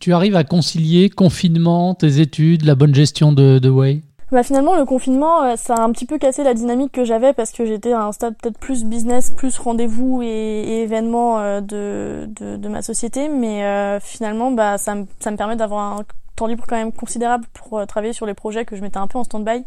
Tu 0.01 0.12
arrives 0.12 0.37
à 0.37 0.44
concilier 0.44 1.11
confinement, 1.11 1.94
tes 1.94 2.21
études, 2.21 2.64
la 2.64 2.75
bonne 2.75 2.94
gestion 2.94 3.33
de, 3.33 3.59
de 3.59 3.68
Way? 3.68 4.03
Bah 4.31 4.42
finalement 4.42 4.77
le 4.77 4.85
confinement 4.85 5.42
euh, 5.42 5.57
ça 5.57 5.75
a 5.77 5.81
un 5.81 5.90
petit 5.90 6.05
peu 6.05 6.18
cassé 6.18 6.44
la 6.44 6.53
dynamique 6.53 6.92
que 6.92 7.03
j'avais 7.03 7.33
parce 7.33 7.51
que 7.51 7.64
j'étais 7.64 7.92
à 7.92 8.03
un 8.03 8.12
stade 8.12 8.35
peut-être 8.37 8.59
plus 8.59 8.85
business, 8.85 9.31
plus 9.31 9.57
rendez-vous 9.59 10.21
et, 10.23 10.27
et 10.27 10.83
événements 10.83 11.38
euh, 11.38 11.62
de, 11.62 12.29
de, 12.38 12.59
de, 12.59 12.68
ma 12.68 12.83
société. 12.83 13.31
Mais 13.31 13.99
finalement 14.01 14.51
bah 14.51 14.77
ça 14.77 14.97
me, 14.97 15.07
ça 15.18 15.31
me 15.31 15.37
permet 15.38 15.57
d'avoir 15.57 15.99
un 15.99 16.05
temps 16.37 16.47
libre 16.47 16.64
quand 16.68 16.77
même 16.77 16.92
considérable 16.92 17.47
pour 17.55 17.87
travailler 17.87 18.12
sur 18.12 18.27
les 18.27 18.35
projets 18.35 18.66
que 18.66 18.77
je 18.77 18.83
mettais 18.83 18.99
un 18.99 19.07
peu 19.07 19.16
en 19.16 19.25
stand-by 19.25 19.64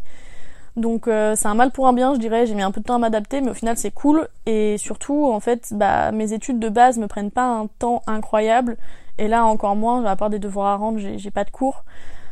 donc 0.76 1.06
euh, 1.06 1.34
c'est 1.36 1.48
un 1.48 1.54
mal 1.54 1.70
pour 1.70 1.86
un 1.86 1.92
bien, 1.92 2.14
je 2.14 2.18
dirais. 2.18 2.46
J'ai 2.46 2.54
mis 2.54 2.62
un 2.62 2.70
peu 2.70 2.80
de 2.80 2.86
temps 2.86 2.94
à 2.94 2.98
m'adapter, 2.98 3.40
mais 3.40 3.50
au 3.50 3.54
final 3.54 3.76
c'est 3.76 3.90
cool. 3.90 4.28
Et 4.46 4.78
surtout, 4.78 5.30
en 5.30 5.40
fait, 5.40 5.68
bah, 5.72 6.12
mes 6.12 6.32
études 6.32 6.58
de 6.58 6.68
base 6.68 6.98
me 6.98 7.06
prennent 7.06 7.30
pas 7.30 7.44
un 7.44 7.66
temps 7.66 8.02
incroyable. 8.06 8.76
Et 9.18 9.28
là 9.28 9.44
encore 9.44 9.76
moins, 9.76 10.04
à 10.04 10.16
part 10.16 10.30
des 10.30 10.38
devoirs 10.38 10.68
à 10.68 10.76
rendre, 10.76 10.98
j'ai 10.98 11.30
pas 11.30 11.44
de 11.44 11.50
cours. 11.50 11.84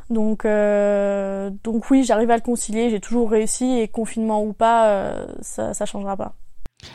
Donc, 0.08 0.44
euh, 0.44 1.50
donc 1.62 1.88
oui, 1.90 2.02
j'arrive 2.02 2.30
à 2.30 2.36
le 2.36 2.42
concilier. 2.42 2.90
J'ai 2.90 3.00
toujours 3.00 3.30
réussi 3.30 3.78
et 3.78 3.88
confinement 3.88 4.42
ou 4.42 4.52
pas, 4.52 4.88
euh, 4.88 5.26
ça, 5.42 5.74
ça 5.74 5.84
changera 5.84 6.16
pas. 6.16 6.32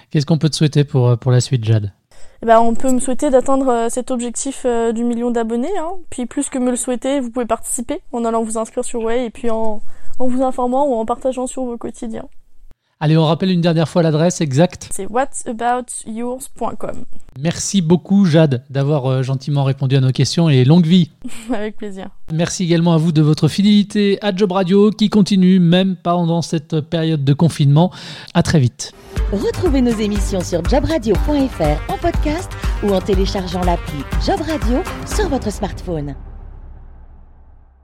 Qu'est-ce 0.09 0.25
qu'on 0.25 0.39
peut 0.39 0.49
te 0.49 0.55
souhaiter 0.55 0.83
pour, 0.83 1.17
pour 1.19 1.31
la 1.31 1.41
suite, 1.41 1.63
Jade? 1.63 1.93
Eh 2.41 2.45
ben, 2.47 2.59
on 2.59 2.73
peut 2.73 2.91
me 2.91 2.99
souhaiter 2.99 3.29
d'atteindre 3.29 3.87
cet 3.89 4.09
objectif 4.09 4.65
du 4.65 5.03
million 5.03 5.29
d'abonnés. 5.29 5.77
Hein. 5.79 5.93
Puis 6.09 6.25
plus 6.25 6.49
que 6.49 6.57
me 6.57 6.71
le 6.71 6.75
souhaiter, 6.75 7.19
vous 7.19 7.29
pouvez 7.29 7.45
participer 7.45 8.01
en 8.11 8.25
allant 8.25 8.43
vous 8.43 8.57
inscrire 8.57 8.83
sur 8.83 9.01
Way 9.03 9.25
et 9.25 9.29
puis 9.29 9.49
en, 9.49 9.81
en 10.19 10.27
vous 10.27 10.43
informant 10.43 10.85
ou 10.87 10.93
en 10.95 11.05
partageant 11.05 11.47
sur 11.47 11.63
vos 11.65 11.77
quotidiens. 11.77 12.27
Allez, 13.01 13.17
on 13.17 13.25
rappelle 13.25 13.51
une 13.51 13.61
dernière 13.61 13.89
fois 13.89 14.01
l'adresse 14.03 14.39
exacte. 14.39 14.87
C'est 14.91 15.05
whatsaboutyours.com. 15.07 17.03
Merci 17.37 17.81
beaucoup 17.81 18.25
Jade 18.25 18.63
d'avoir 18.69 19.05
euh, 19.05 19.21
gentiment 19.21 19.65
répondu 19.65 19.97
à 19.97 19.99
nos 19.99 20.11
questions 20.11 20.49
et 20.49 20.63
longue 20.63 20.85
vie. 20.85 21.11
Avec 21.53 21.75
plaisir. 21.75 22.07
Merci 22.33 22.63
également 22.63 22.93
à 22.93 22.97
vous 22.97 23.11
de 23.11 23.21
votre 23.21 23.49
fidélité 23.49 24.17
à 24.21 24.33
Job 24.33 24.53
Radio 24.53 24.91
qui 24.91 25.09
continue 25.09 25.59
même 25.59 25.97
pendant 26.01 26.41
cette 26.41 26.79
période 26.79 27.25
de 27.25 27.33
confinement. 27.33 27.91
À 28.33 28.43
très 28.43 28.59
vite. 28.59 28.93
Retrouvez 29.33 29.81
nos 29.81 29.91
émissions 29.91 30.41
sur 30.41 30.63
jobradio.fr 30.63 31.91
en 31.91 31.97
podcast 31.97 32.49
ou 32.81 32.93
en 32.93 33.01
téléchargeant 33.01 33.63
l'appli 33.63 33.99
Job 34.25 34.39
Radio 34.39 34.81
sur 35.05 35.27
votre 35.27 35.51
smartphone. 35.51 36.15